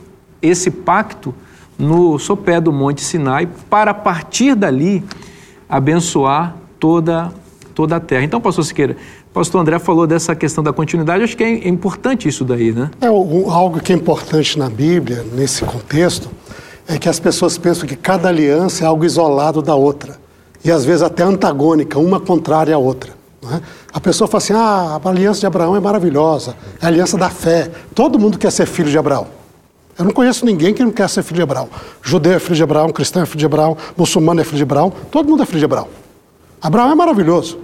esse 0.42 0.72
pacto 0.72 1.36
no 1.78 2.18
sopé 2.18 2.60
do 2.60 2.74
Monte 2.74 3.02
Sinai, 3.02 3.48
para 3.70 3.94
partir 3.94 4.56
dali 4.56 5.04
abençoar 5.68 6.56
toda, 6.80 7.32
toda 7.76 7.98
a 7.98 8.00
terra. 8.00 8.24
Então, 8.24 8.42
pastor 8.42 8.66
Siqueira, 8.66 8.98
pastor 9.34 9.62
André 9.62 9.80
falou 9.80 10.08
dessa 10.08 10.36
questão 10.36 10.64
da 10.64 10.74
continuidade, 10.74 11.24
acho 11.24 11.38
que 11.38 11.44
é 11.44 11.68
importante 11.68 12.28
isso 12.28 12.44
daí, 12.44 12.72
né? 12.72 12.90
É, 13.02 13.08
algo 13.08 13.80
que 13.80 13.94
é 13.94 13.96
importante 13.96 14.58
na 14.58 14.70
Bíblia, 14.70 15.26
nesse 15.34 15.64
contexto, 15.64 16.30
é 16.88 16.98
que 16.98 17.08
as 17.08 17.20
pessoas 17.20 17.58
pensam 17.58 17.88
que 17.88 17.96
cada 17.96 18.30
aliança 18.30 18.84
é 18.84 18.88
algo 18.88 19.06
isolado 19.06 19.62
da 19.62 19.76
outra. 19.76 20.18
E 20.64 20.72
às 20.72 20.84
vezes 20.84 21.02
até 21.02 21.24
antagônica, 21.24 22.00
uma 22.00 22.20
contrária 22.20 22.76
à 22.76 22.78
outra. 22.78 23.12
É? 23.44 23.62
A 23.94 24.00
pessoa 24.02 24.28
fala 24.28 24.44
assim: 24.44 24.54
ah, 24.54 25.00
a 25.04 25.10
aliança 25.10 25.40
de 25.40 25.46
Abraão 25.46 25.76
é 25.76 25.80
maravilhosa, 25.80 26.56
é 26.82 26.86
a 26.86 26.88
aliança 26.88 27.18
da 27.18 27.30
fé. 27.30 27.72
Todo 27.96 28.20
mundo 28.20 28.38
quer 28.38 28.52
ser 28.52 28.66
filho 28.66 28.90
de 28.90 28.98
Abraão. 28.98 29.28
Eu 29.98 30.06
não 30.06 30.12
conheço 30.12 30.46
ninguém 30.46 30.74
que 30.74 30.84
não 30.84 30.92
quer 30.92 31.10
ser 31.10 31.24
filho 31.24 31.38
de 31.38 31.42
Abraão. 31.44 31.70
Judeu 32.02 32.34
é 32.34 32.40
filho 32.40 32.56
de 32.56 32.64
Abraão, 32.64 32.90
cristão 32.90 33.22
é 33.22 33.26
filho 33.26 33.40
de 33.40 33.46
Abraão, 33.46 33.78
muçulmano 33.98 34.42
é 34.42 34.44
filho 34.44 34.58
de 34.58 34.64
Abraão, 34.64 34.92
todo 35.12 35.30
mundo 35.30 35.44
é 35.44 35.46
filho 35.46 35.60
de 35.60 35.66
Abraão. 35.66 35.88
Abraão 36.62 36.92
é 36.92 36.96
maravilhoso. 36.96 37.60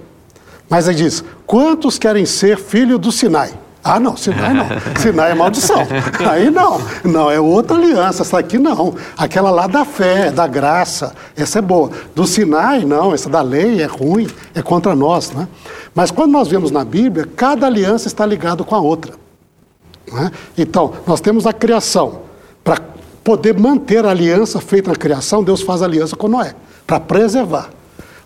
Mas 0.68 0.88
aí 0.88 0.94
diz: 0.94 1.24
quantos 1.46 1.98
querem 1.98 2.26
ser 2.26 2.58
filho 2.58 2.98
do 2.98 3.12
Sinai? 3.12 3.52
Ah, 3.88 4.00
não, 4.00 4.16
Sinai 4.16 4.52
não. 4.52 4.66
Sinai 5.00 5.30
é 5.30 5.34
maldição. 5.34 5.86
Aí 6.28 6.50
não. 6.50 6.80
Não, 7.04 7.30
é 7.30 7.38
outra 7.38 7.76
aliança. 7.76 8.22
Essa 8.22 8.40
aqui 8.40 8.58
não. 8.58 8.96
Aquela 9.16 9.48
lá 9.48 9.68
da 9.68 9.84
fé, 9.84 10.32
da 10.32 10.44
graça. 10.48 11.14
Essa 11.36 11.60
é 11.60 11.62
boa. 11.62 11.92
Do 12.12 12.26
Sinai, 12.26 12.84
não. 12.84 13.14
Essa 13.14 13.30
da 13.30 13.40
lei 13.42 13.80
é 13.80 13.86
ruim, 13.86 14.26
é 14.56 14.60
contra 14.60 14.92
nós. 14.92 15.30
Né? 15.30 15.46
Mas 15.94 16.10
quando 16.10 16.32
nós 16.32 16.48
vemos 16.48 16.72
na 16.72 16.84
Bíblia, 16.84 17.28
cada 17.36 17.66
aliança 17.66 18.08
está 18.08 18.26
ligada 18.26 18.64
com 18.64 18.74
a 18.74 18.80
outra. 18.80 19.12
Né? 20.12 20.32
Então, 20.58 20.94
nós 21.06 21.20
temos 21.20 21.46
a 21.46 21.52
criação. 21.52 22.22
Para 22.64 22.80
poder 23.22 23.56
manter 23.56 24.04
a 24.04 24.10
aliança 24.10 24.60
feita 24.60 24.90
na 24.90 24.96
criação, 24.96 25.44
Deus 25.44 25.62
faz 25.62 25.80
aliança 25.80 26.16
com 26.16 26.26
Noé, 26.26 26.56
para 26.84 26.98
preservar. 26.98 27.70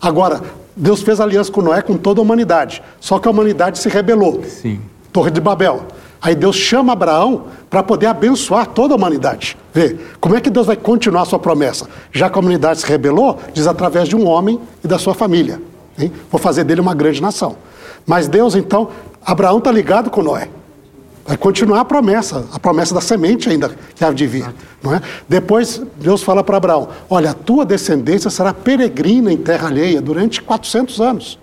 Agora, 0.01 0.41
Deus 0.75 1.01
fez 1.01 1.19
aliança 1.19 1.51
com 1.51 1.61
Noé 1.61 1.81
com 1.81 1.97
toda 1.97 2.19
a 2.19 2.23
humanidade. 2.23 2.81
Só 2.99 3.19
que 3.19 3.27
a 3.27 3.31
humanidade 3.31 3.77
se 3.79 3.87
rebelou. 3.87 4.43
Sim. 4.43 4.79
Torre 5.13 5.29
de 5.29 5.39
Babel. 5.39 5.85
Aí 6.21 6.35
Deus 6.35 6.55
chama 6.55 6.93
Abraão 6.93 7.45
para 7.69 7.81
poder 7.81 8.07
abençoar 8.07 8.67
toda 8.67 8.93
a 8.93 8.97
humanidade. 8.97 9.57
Vê, 9.73 9.97
como 10.19 10.35
é 10.35 10.41
que 10.41 10.49
Deus 10.49 10.67
vai 10.67 10.75
continuar 10.75 11.23
a 11.23 11.25
sua 11.25 11.39
promessa? 11.39 11.87
Já 12.11 12.29
que 12.29 12.37
a 12.37 12.41
humanidade 12.41 12.79
se 12.81 12.85
rebelou, 12.85 13.39
diz 13.53 13.65
através 13.67 14.07
de 14.07 14.15
um 14.15 14.27
homem 14.27 14.59
e 14.83 14.87
da 14.87 14.99
sua 14.99 15.13
família. 15.13 15.61
Hein? 15.97 16.11
Vou 16.29 16.39
fazer 16.39 16.63
dele 16.63 16.81
uma 16.81 16.93
grande 16.93 17.21
nação. 17.21 17.55
Mas 18.05 18.27
Deus, 18.27 18.55
então, 18.55 18.89
Abraão 19.25 19.57
está 19.57 19.71
ligado 19.71 20.09
com 20.09 20.21
Noé. 20.21 20.47
Vai 21.25 21.37
continuar 21.37 21.81
a 21.81 21.85
promessa, 21.85 22.45
a 22.51 22.59
promessa 22.59 22.93
da 22.93 23.01
semente 23.01 23.49
ainda 23.49 23.71
que 23.95 24.03
há 24.03 24.11
de 24.11 24.25
vir. 24.25 24.53
Não 24.81 24.95
é? 24.95 25.01
Depois, 25.29 25.81
Deus 25.97 26.23
fala 26.23 26.43
para 26.43 26.57
Abraão: 26.57 26.89
Olha, 27.09 27.31
a 27.31 27.33
tua 27.33 27.65
descendência 27.65 28.29
será 28.29 28.53
peregrina 28.53 29.31
em 29.31 29.37
terra 29.37 29.67
alheia 29.67 30.01
durante 30.01 30.41
400 30.41 30.99
anos. 30.99 31.39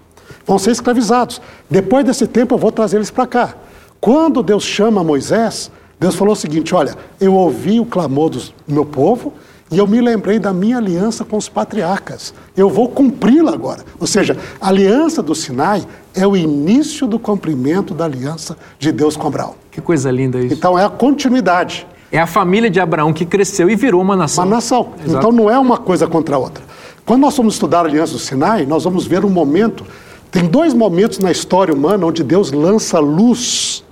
Vão 0.47 0.59
ser 0.59 0.73
escravizados. 0.73 1.41
Depois 1.71 2.05
desse 2.05 2.27
tempo, 2.27 2.55
eu 2.55 2.59
vou 2.59 2.73
trazer 2.73 2.97
eles 2.97 3.11
para 3.11 3.27
cá. 3.27 3.55
Quando 4.01 4.43
Deus 4.43 4.64
chama 4.64 5.05
Moisés, 5.05 5.71
Deus 6.01 6.14
falou 6.14 6.33
o 6.33 6.37
seguinte: 6.37 6.75
Olha, 6.75 6.97
eu 7.21 7.35
ouvi 7.35 7.79
o 7.79 7.87
clamor 7.87 8.31
do 8.31 8.43
meu 8.67 8.85
povo 8.85 9.35
e 9.70 9.76
eu 9.76 9.87
me 9.87 10.00
lembrei 10.00 10.38
da 10.38 10.52
minha 10.52 10.78
aliança 10.78 11.24
com 11.24 11.37
os 11.37 11.48
patriarcas. 11.48 12.33
Eu 12.57 12.70
vou 12.70 12.88
cumpri-la 12.88 13.52
agora. 13.52 13.85
Ou 14.00 14.07
seja, 14.07 14.37
a 14.61 14.68
aliança 14.68 15.22
do 15.22 15.35
Sinai 15.35 15.87
é 16.14 16.26
o 16.26 16.35
início 16.35 17.07
do 17.07 17.18
cumprimento 17.18 17.92
da 17.92 18.07
aliança 18.07 18.57
de 18.78 18.90
Deus 18.90 19.16
com 19.16 19.26
Abraão. 19.26 19.54
Que 19.70 19.81
coisa 19.81 20.11
linda 20.11 20.38
isso. 20.38 20.54
Então 20.54 20.78
é 20.78 20.85
a 20.85 20.88
continuidade. 20.88 21.87
É 22.11 22.18
a 22.18 22.26
família 22.26 22.70
de 22.70 22.81
Abraão 22.81 23.12
que 23.12 23.26
cresceu 23.26 23.68
e 23.68 23.76
virou 23.76 24.00
uma 24.00 24.16
nação. 24.16 24.44
Uma 24.44 24.57
nação. 24.57 24.92
Exato. 25.04 25.18
Então 25.18 25.33
não 25.33 25.50
é 25.50 25.59
uma 25.59 25.76
coisa 25.76 26.07
contra 26.07 26.37
a 26.37 26.38
outra. 26.38 26.64
Quando 27.04 27.20
nós 27.20 27.37
vamos 27.37 27.54
estudar 27.54 27.81
a 27.81 27.88
aliança 27.88 28.14
do 28.14 28.18
Sinai, 28.18 28.64
nós 28.64 28.85
vamos 28.85 29.07
ver 29.07 29.22
um 29.22 29.31
momento. 29.31 29.85
Tem 30.31 30.46
dois 30.46 30.72
momentos 30.72 31.18
na 31.18 31.31
história 31.31 31.74
humana 31.74 32.07
onde 32.07 32.24
Deus 32.24 32.52
lança 32.52 32.98
luz 32.98 33.85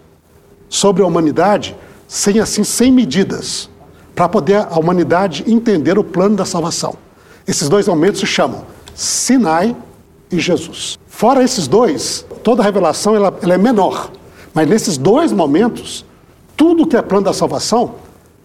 sobre 0.71 1.03
a 1.03 1.07
humanidade 1.07 1.77
sem 2.09 2.41
assim, 2.41 2.65
sem 2.65 2.91
medidas 2.91 3.69
para 4.17 4.31
poder 4.31 4.67
a 4.69 4.79
humanidade 4.79 5.45
entender 5.47 5.99
o 5.99 6.03
plano 6.03 6.35
da 6.35 6.47
salvação. 6.47 6.97
Esses 7.47 7.69
dois 7.69 7.87
momentos 7.87 8.21
se 8.21 8.27
chamam 8.27 8.65
Sinai 8.95 9.77
e 10.33 10.41
Jesus. 10.41 10.99
Fora 11.07 11.45
esses 11.45 11.69
dois, 11.69 12.25
toda 12.43 12.63
a 12.63 12.65
revelação 12.65 13.15
ela, 13.15 13.39
ela 13.43 13.55
é 13.55 13.59
menor. 13.59 14.11
Mas 14.55 14.67
nesses 14.67 14.97
dois 14.97 15.33
momentos, 15.33 16.03
tudo 16.57 16.87
que 16.87 16.97
é 16.97 17.03
plano 17.03 17.27
da 17.27 17.35
salvação, 17.35 17.97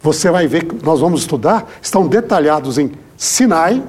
você 0.02 0.30
vai 0.30 0.46
ver 0.46 0.66
que 0.66 0.86
nós 0.86 1.00
vamos 1.00 1.22
estudar, 1.22 1.66
estão 1.82 2.06
detalhados 2.06 2.78
em 2.78 2.92
Sinai 3.16 3.82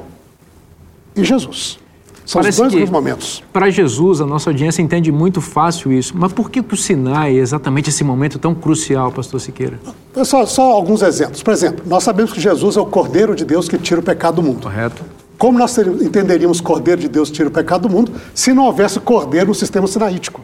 e 1.16 1.25
Jesus. 1.25 1.81
São 2.24 2.40
Parece 2.40 2.62
os 2.62 2.72
dois 2.72 2.90
momentos. 2.90 3.42
Para 3.52 3.70
Jesus, 3.70 4.20
a 4.20 4.26
nossa 4.26 4.50
audiência 4.50 4.80
entende 4.80 5.11
muito 5.11 5.40
fácil 5.40 5.92
isso. 5.92 6.14
Mas 6.16 6.32
por 6.32 6.50
que, 6.50 6.62
que 6.62 6.74
o 6.74 6.76
Sinai 6.76 7.37
é 7.37 7.40
exatamente 7.40 7.90
esse 7.90 8.04
momento 8.04 8.38
tão 8.38 8.54
crucial, 8.54 9.11
pastor 9.11 9.40
Siqueira? 9.40 9.80
Só, 10.24 10.46
só 10.46 10.72
alguns 10.72 11.02
exemplos. 11.02 11.42
Por 11.42 11.52
exemplo, 11.52 11.85
nós 11.87 12.04
sabemos 12.04 12.32
que 12.32 12.40
Jesus 12.40 12.76
é 12.76 12.80
o 12.80 12.87
Cordeiro 12.87 13.35
de 13.35 13.44
Deus 13.44 13.68
que 13.68 13.76
tira 13.78 14.00
o 14.00 14.02
pecado 14.02 14.37
do 14.37 14.42
mundo. 14.42 14.62
Correto. 14.62 15.02
Como 15.38 15.58
nós 15.58 15.76
entenderíamos 15.76 16.61
Cordeiro 16.61 17.00
de 17.00 17.08
Deus 17.08 17.28
que 17.28 17.37
tira 17.37 17.48
o 17.48 17.52
pecado 17.52 17.88
do 17.88 17.90
mundo 17.92 18.12
se 18.32 18.52
não 18.52 18.66
houvesse 18.66 19.00
Cordeiro 19.00 19.48
no 19.48 19.54
sistema 19.54 19.87
sinaítico? 19.88 20.40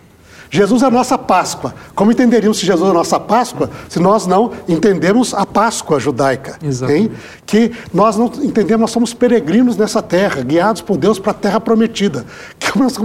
Jesus 0.50 0.82
é 0.82 0.86
a 0.86 0.90
nossa 0.90 1.18
Páscoa. 1.18 1.74
Como 1.94 2.10
entenderíamos 2.10 2.58
se 2.58 2.66
Jesus 2.66 2.86
é 2.86 2.90
a 2.90 2.94
nossa 2.94 3.20
Páscoa 3.20 3.70
se 3.88 3.98
nós 3.98 4.26
não 4.26 4.52
entendemos 4.66 5.34
a 5.34 5.44
Páscoa 5.44 6.00
judaica? 6.00 6.58
Hein? 6.90 7.10
Que 7.44 7.72
nós 7.92 8.16
não 8.16 8.26
entendemos, 8.26 8.80
nós 8.80 8.90
somos 8.90 9.12
peregrinos 9.12 9.76
nessa 9.76 10.02
terra, 10.02 10.42
guiados 10.42 10.80
por 10.80 10.96
Deus 10.96 11.18
para 11.18 11.32
a 11.32 11.34
terra 11.34 11.60
prometida. 11.60 12.24
Como 12.72 12.84
nós 12.84 12.96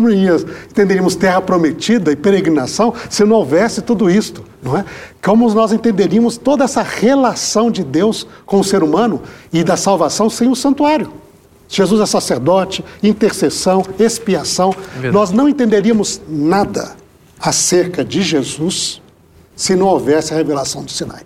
entenderíamos 0.69 1.15
terra 1.15 1.41
prometida 1.41 2.11
e 2.11 2.15
peregrinação 2.15 2.93
se 3.09 3.23
não 3.25 3.35
houvesse 3.35 3.81
tudo 3.81 4.09
isto? 4.09 4.43
Não 4.61 4.77
é? 4.77 4.85
Como 5.21 5.51
nós 5.53 5.73
entenderíamos 5.73 6.37
toda 6.37 6.63
essa 6.63 6.81
relação 6.81 7.69
de 7.69 7.83
Deus 7.83 8.25
com 8.45 8.59
o 8.59 8.63
ser 8.63 8.83
humano 8.83 9.21
e 9.51 9.63
da 9.63 9.75
salvação 9.75 10.29
sem 10.29 10.49
o 10.49 10.55
santuário? 10.55 11.11
Jesus 11.67 12.01
é 12.01 12.05
sacerdote, 12.05 12.85
intercessão, 13.01 13.83
expiação. 13.97 14.75
É 15.01 15.11
nós 15.11 15.31
não 15.31 15.49
entenderíamos 15.49 16.21
nada 16.27 17.02
acerca 17.39 18.03
de 18.03 18.21
Jesus 18.21 19.01
se 19.55 19.75
não 19.75 19.87
houvesse 19.87 20.33
a 20.33 20.37
revelação 20.37 20.83
do 20.83 20.91
Sinai. 20.91 21.23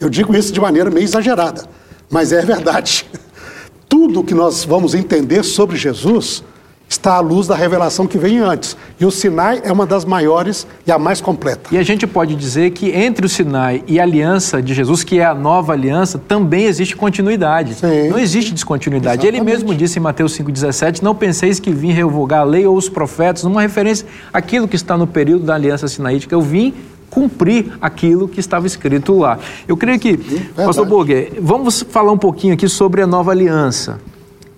Eu 0.00 0.08
digo 0.08 0.36
isso 0.36 0.52
de 0.52 0.60
maneira 0.60 0.90
meio 0.90 1.04
exagerada, 1.04 1.64
mas 2.08 2.32
é 2.32 2.42
verdade. 2.42 3.06
Tudo 3.88 4.22
que 4.22 4.34
nós 4.34 4.64
vamos 4.64 4.94
entender 4.94 5.42
sobre 5.42 5.76
Jesus 5.76 6.44
está 6.88 7.14
à 7.14 7.20
luz 7.20 7.46
da 7.46 7.54
revelação 7.54 8.06
que 8.06 8.16
vem 8.16 8.38
antes. 8.38 8.76
E 8.98 9.04
o 9.04 9.10
Sinai 9.10 9.60
é 9.62 9.70
uma 9.70 9.84
das 9.84 10.04
maiores 10.04 10.66
e 10.86 10.90
a 10.90 10.98
mais 10.98 11.20
completa. 11.20 11.68
E 11.70 11.78
a 11.78 11.82
gente 11.82 12.06
pode 12.06 12.34
dizer 12.34 12.70
que 12.70 12.90
entre 12.90 13.26
o 13.26 13.28
Sinai 13.28 13.84
e 13.86 14.00
a 14.00 14.02
aliança 14.02 14.62
de 14.62 14.72
Jesus, 14.72 15.04
que 15.04 15.18
é 15.20 15.24
a 15.24 15.34
nova 15.34 15.72
aliança, 15.72 16.18
também 16.18 16.64
existe 16.64 16.96
continuidade. 16.96 17.74
Sim. 17.74 18.08
Não 18.08 18.18
existe 18.18 18.52
descontinuidade. 18.52 19.26
Exatamente. 19.26 19.42
Ele 19.42 19.44
mesmo 19.44 19.74
disse 19.74 19.98
em 19.98 20.02
Mateus 20.02 20.36
5,17: 20.38 21.02
Não 21.02 21.14
penseis 21.14 21.60
que 21.60 21.70
vim 21.70 21.92
revogar 21.92 22.40
a 22.40 22.44
lei 22.44 22.66
ou 22.66 22.76
os 22.76 22.88
profetas, 22.88 23.44
numa 23.44 23.60
referência 23.60 24.06
àquilo 24.32 24.66
que 24.66 24.76
está 24.76 24.96
no 24.96 25.06
período 25.06 25.44
da 25.44 25.54
aliança 25.54 25.86
sinaítica. 25.88 26.34
Eu 26.34 26.40
vim 26.40 26.74
cumprir 27.10 27.72
aquilo 27.80 28.28
que 28.28 28.40
estava 28.40 28.66
escrito 28.66 29.18
lá. 29.18 29.38
Eu 29.66 29.76
creio 29.76 29.98
que, 29.98 30.16
Sim, 30.16 30.40
Pastor 30.54 30.86
Boguer, 30.86 31.32
vamos 31.40 31.82
falar 31.90 32.12
um 32.12 32.18
pouquinho 32.18 32.54
aqui 32.54 32.68
sobre 32.68 33.02
a 33.02 33.06
nova 33.06 33.30
aliança. 33.30 33.98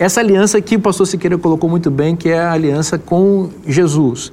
Essa 0.01 0.21
aliança 0.21 0.59
que 0.63 0.77
o 0.77 0.81
pastor 0.81 1.07
Siqueira 1.07 1.37
colocou 1.37 1.69
muito 1.69 1.91
bem, 1.91 2.17
que 2.17 2.31
é 2.31 2.39
a 2.39 2.53
aliança 2.53 2.99
com 2.99 3.51
Jesus. 3.67 4.33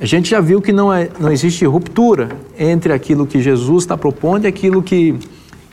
A 0.00 0.04
gente 0.04 0.28
já 0.28 0.40
viu 0.40 0.60
que 0.60 0.72
não, 0.72 0.92
é, 0.92 1.08
não 1.20 1.30
existe 1.30 1.64
ruptura 1.64 2.30
entre 2.58 2.92
aquilo 2.92 3.24
que 3.24 3.40
Jesus 3.40 3.84
está 3.84 3.96
propondo 3.96 4.44
e 4.44 4.48
aquilo 4.48 4.82
que, 4.82 5.14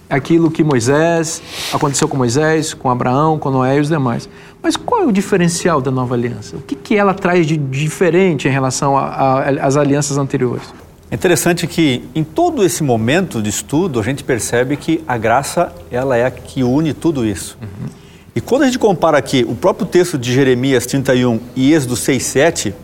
aquilo 0.08 0.52
que 0.52 0.64
Moisés, 0.64 1.42
aconteceu 1.74 2.08
com 2.08 2.16
Moisés, 2.16 2.76
com 2.76 2.88
Abraão, 2.88 3.40
com 3.40 3.50
Noé 3.50 3.78
e 3.78 3.80
os 3.80 3.88
demais. 3.88 4.30
Mas 4.62 4.78
qual 4.78 5.02
é 5.02 5.06
o 5.08 5.12
diferencial 5.12 5.82
da 5.82 5.90
nova 5.90 6.14
aliança? 6.14 6.58
O 6.58 6.62
que, 6.62 6.76
que 6.76 6.96
ela 6.96 7.16
traz 7.16 7.48
de 7.48 7.58
diferente 7.58 8.48
em 8.48 8.52
relação 8.52 8.96
às 8.96 9.76
alianças 9.76 10.20
anteriores? 10.20 10.72
É 11.10 11.16
interessante 11.16 11.66
que 11.66 12.04
em 12.14 12.24
todo 12.24 12.64
esse 12.64 12.84
momento 12.84 13.42
de 13.42 13.50
estudo 13.50 14.00
a 14.00 14.04
gente 14.04 14.24
percebe 14.24 14.78
que 14.78 15.04
a 15.08 15.18
graça 15.18 15.74
ela 15.90 16.16
é 16.16 16.28
a 16.28 16.30
que 16.30 16.62
une 16.62 16.94
tudo 16.94 17.26
isso. 17.26 17.58
Uhum. 17.60 18.05
E 18.36 18.41
quando 18.41 18.63
a 18.63 18.65
gente 18.65 18.78
compara 18.78 19.17
aqui 19.17 19.45
o 19.48 19.56
próprio 19.56 19.88
texto 19.88 20.17
de 20.17 20.34
Jeremias 20.34 20.86
31 20.86 21.39
e 21.56 21.71
Êxodo 21.71 21.95
6, 21.95 22.21
7, 22.21 22.76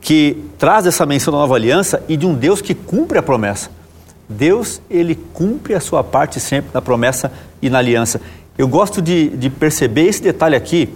que 0.00 0.44
traz 0.56 0.86
essa 0.86 1.04
menção 1.04 1.32
da 1.32 1.40
nova 1.40 1.56
aliança 1.56 2.00
e 2.08 2.16
de 2.16 2.24
um 2.24 2.32
Deus 2.32 2.62
que 2.62 2.72
cumpre 2.72 3.18
a 3.18 3.22
promessa. 3.22 3.68
Deus, 4.28 4.80
ele 4.88 5.16
cumpre 5.32 5.74
a 5.74 5.80
sua 5.80 6.04
parte 6.04 6.38
sempre 6.38 6.70
na 6.72 6.80
promessa 6.80 7.32
e 7.60 7.68
na 7.68 7.78
aliança. 7.78 8.20
Eu 8.56 8.68
gosto 8.68 9.02
de, 9.02 9.30
de 9.30 9.50
perceber 9.50 10.06
esse 10.06 10.22
detalhe 10.22 10.54
aqui 10.54 10.88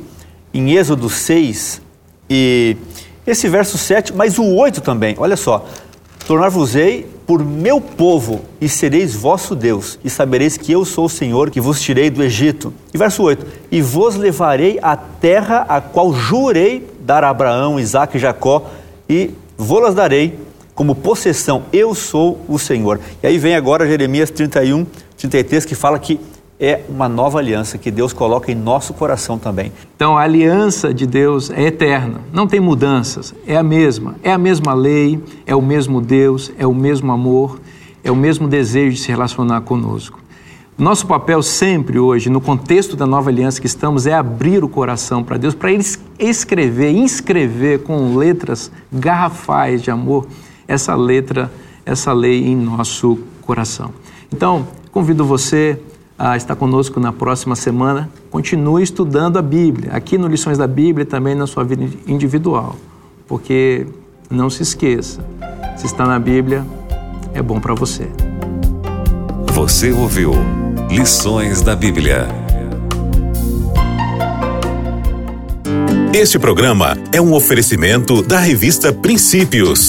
em 0.55 0.71
Êxodo 0.77 1.11
6 1.11 1.83
e 2.29 2.77
esse 3.27 3.49
verso 3.49 3.77
7, 3.77 4.13
mas 4.13 4.39
o 4.39 4.45
8 4.55 4.81
também. 4.81 5.17
Olha 5.19 5.37
só. 5.37 5.67
Tornar-vos-ei 6.29 7.09
por 7.31 7.45
meu 7.45 7.81
povo 7.81 8.41
e 8.61 8.69
sereis 8.69 9.15
vosso 9.15 9.55
Deus, 9.55 10.01
e 10.03 10.11
sabereis 10.11 10.57
que 10.57 10.73
eu 10.73 10.85
sou 10.85 11.05
o 11.05 11.09
Senhor 11.09 11.49
que 11.49 11.61
vos 11.61 11.81
tirei 11.81 12.11
do 12.11 12.25
Egito. 12.25 12.75
E 12.93 12.99
verso 12.99 13.23
8: 13.23 13.47
E 13.71 13.81
vos 13.81 14.17
levarei 14.17 14.81
à 14.83 14.97
terra 14.97 15.65
a 15.69 15.81
qual 15.81 16.13
jurei 16.13 16.85
dar 17.03 17.23
a 17.23 17.29
Abraão, 17.29 17.79
Isaque 17.79 18.17
e 18.17 18.21
Jacó, 18.21 18.69
e 19.09 19.31
vou-las 19.57 19.95
darei 19.95 20.41
como 20.75 20.93
possessão. 20.93 21.63
Eu 21.73 21.95
sou 21.95 22.45
o 22.49 22.59
Senhor. 22.59 22.99
E 23.23 23.29
aí 23.29 23.39
vem 23.39 23.55
agora 23.55 23.87
Jeremias 23.87 24.33
31, 24.33 24.85
33, 25.17 25.65
que 25.65 25.77
fala 25.77 26.01
que 26.01 26.19
é 26.61 26.83
uma 26.91 27.09
nova 27.09 27.39
aliança 27.39 27.79
que 27.79 27.91
Deus 27.91 28.13
coloca 28.13 28.53
em 28.53 28.55
nosso 28.55 28.93
coração 28.93 29.39
também. 29.39 29.73
Então 29.97 30.19
a 30.19 30.23
aliança 30.23 30.93
de 30.93 31.07
Deus 31.07 31.51
é 31.51 31.63
eterna, 31.63 32.21
não 32.33 32.47
tem 32.47 32.61
mudanças, 32.61 33.35
é 33.47 33.57
a 33.57 33.63
mesma, 33.63 34.17
é 34.23 34.31
a 34.31 34.39
mesma 34.39 34.75
lei, 34.75 35.19
é 35.47 35.57
o 35.57 35.63
mesmo 35.63 36.03
Deus, 36.03 36.53
é 36.59 36.67
o 36.67 36.75
mesmo 36.75 37.11
amor, 37.11 37.59
é 38.05 38.11
o 38.11 38.17
mesmo 38.17 38.47
desejo 38.47 38.97
de 38.97 39.01
se 39.01 39.09
relacionar 39.09 39.63
conosco. 39.63 40.21
Nosso 40.77 41.07
papel 41.07 41.43
sempre 41.43 41.99
hoje, 41.99 42.31
no 42.31 42.41
contexto 42.41 42.97
da 42.97 43.07
nova 43.07 43.29
aliança 43.29 43.61
que 43.61 43.67
estamos, 43.67 44.07
é 44.07 44.15
abrir 44.15 44.65
o 44.65 44.69
coração 44.69 45.23
para 45.23 45.37
Deus, 45.37 45.55
para 45.55 45.73
Ele 45.73 45.85
escrever, 46.19 46.91
inscrever 46.91 47.81
com 47.81 48.17
letras 48.17 48.71
garrafais 48.91 49.83
de 49.83 49.91
amor 49.91 50.27
essa 50.67 50.95
letra, 50.95 51.53
essa 51.85 52.13
lei 52.13 52.47
em 52.47 52.57
nosso 52.57 53.19
coração. 53.43 53.93
Então, 54.33 54.67
convido 54.91 55.23
você 55.25 55.79
a 56.21 56.37
estar 56.37 56.55
conosco 56.55 57.01
na 57.01 57.15
próxima 57.15 57.57
semana. 57.57 58.11
Continue 58.31 58.83
estudando 58.83 59.39
a 59.39 59.43
Bíblia, 59.43 59.93
aqui 59.93 60.19
no 60.19 60.29
Lições 60.29 60.59
da 60.59 60.67
Bíblia 60.67 61.05
e 61.05 61.07
também 61.07 61.35
na 61.35 61.47
sua 61.47 61.65
vida 61.65 61.89
individual. 62.07 62.77
Porque 63.27 63.87
não 64.29 64.51
se 64.51 64.63
esqueça, 64.63 65.25
se 65.79 65.87
está 65.87 66.05
na 66.05 66.19
Bíblia, 66.19 66.63
é 67.33 67.41
bom 67.41 67.59
para 67.59 67.73
você. 67.73 68.07
Você 69.55 69.93
ouviu 69.93 70.33
Lições 70.91 71.63
da 71.63 71.75
Bíblia. 71.75 72.29
Este 76.13 76.39
programa 76.39 76.99
é 77.13 77.21
um 77.21 77.33
oferecimento 77.33 78.21
da 78.23 78.41
revista 78.41 78.93
Princípios. 78.93 79.89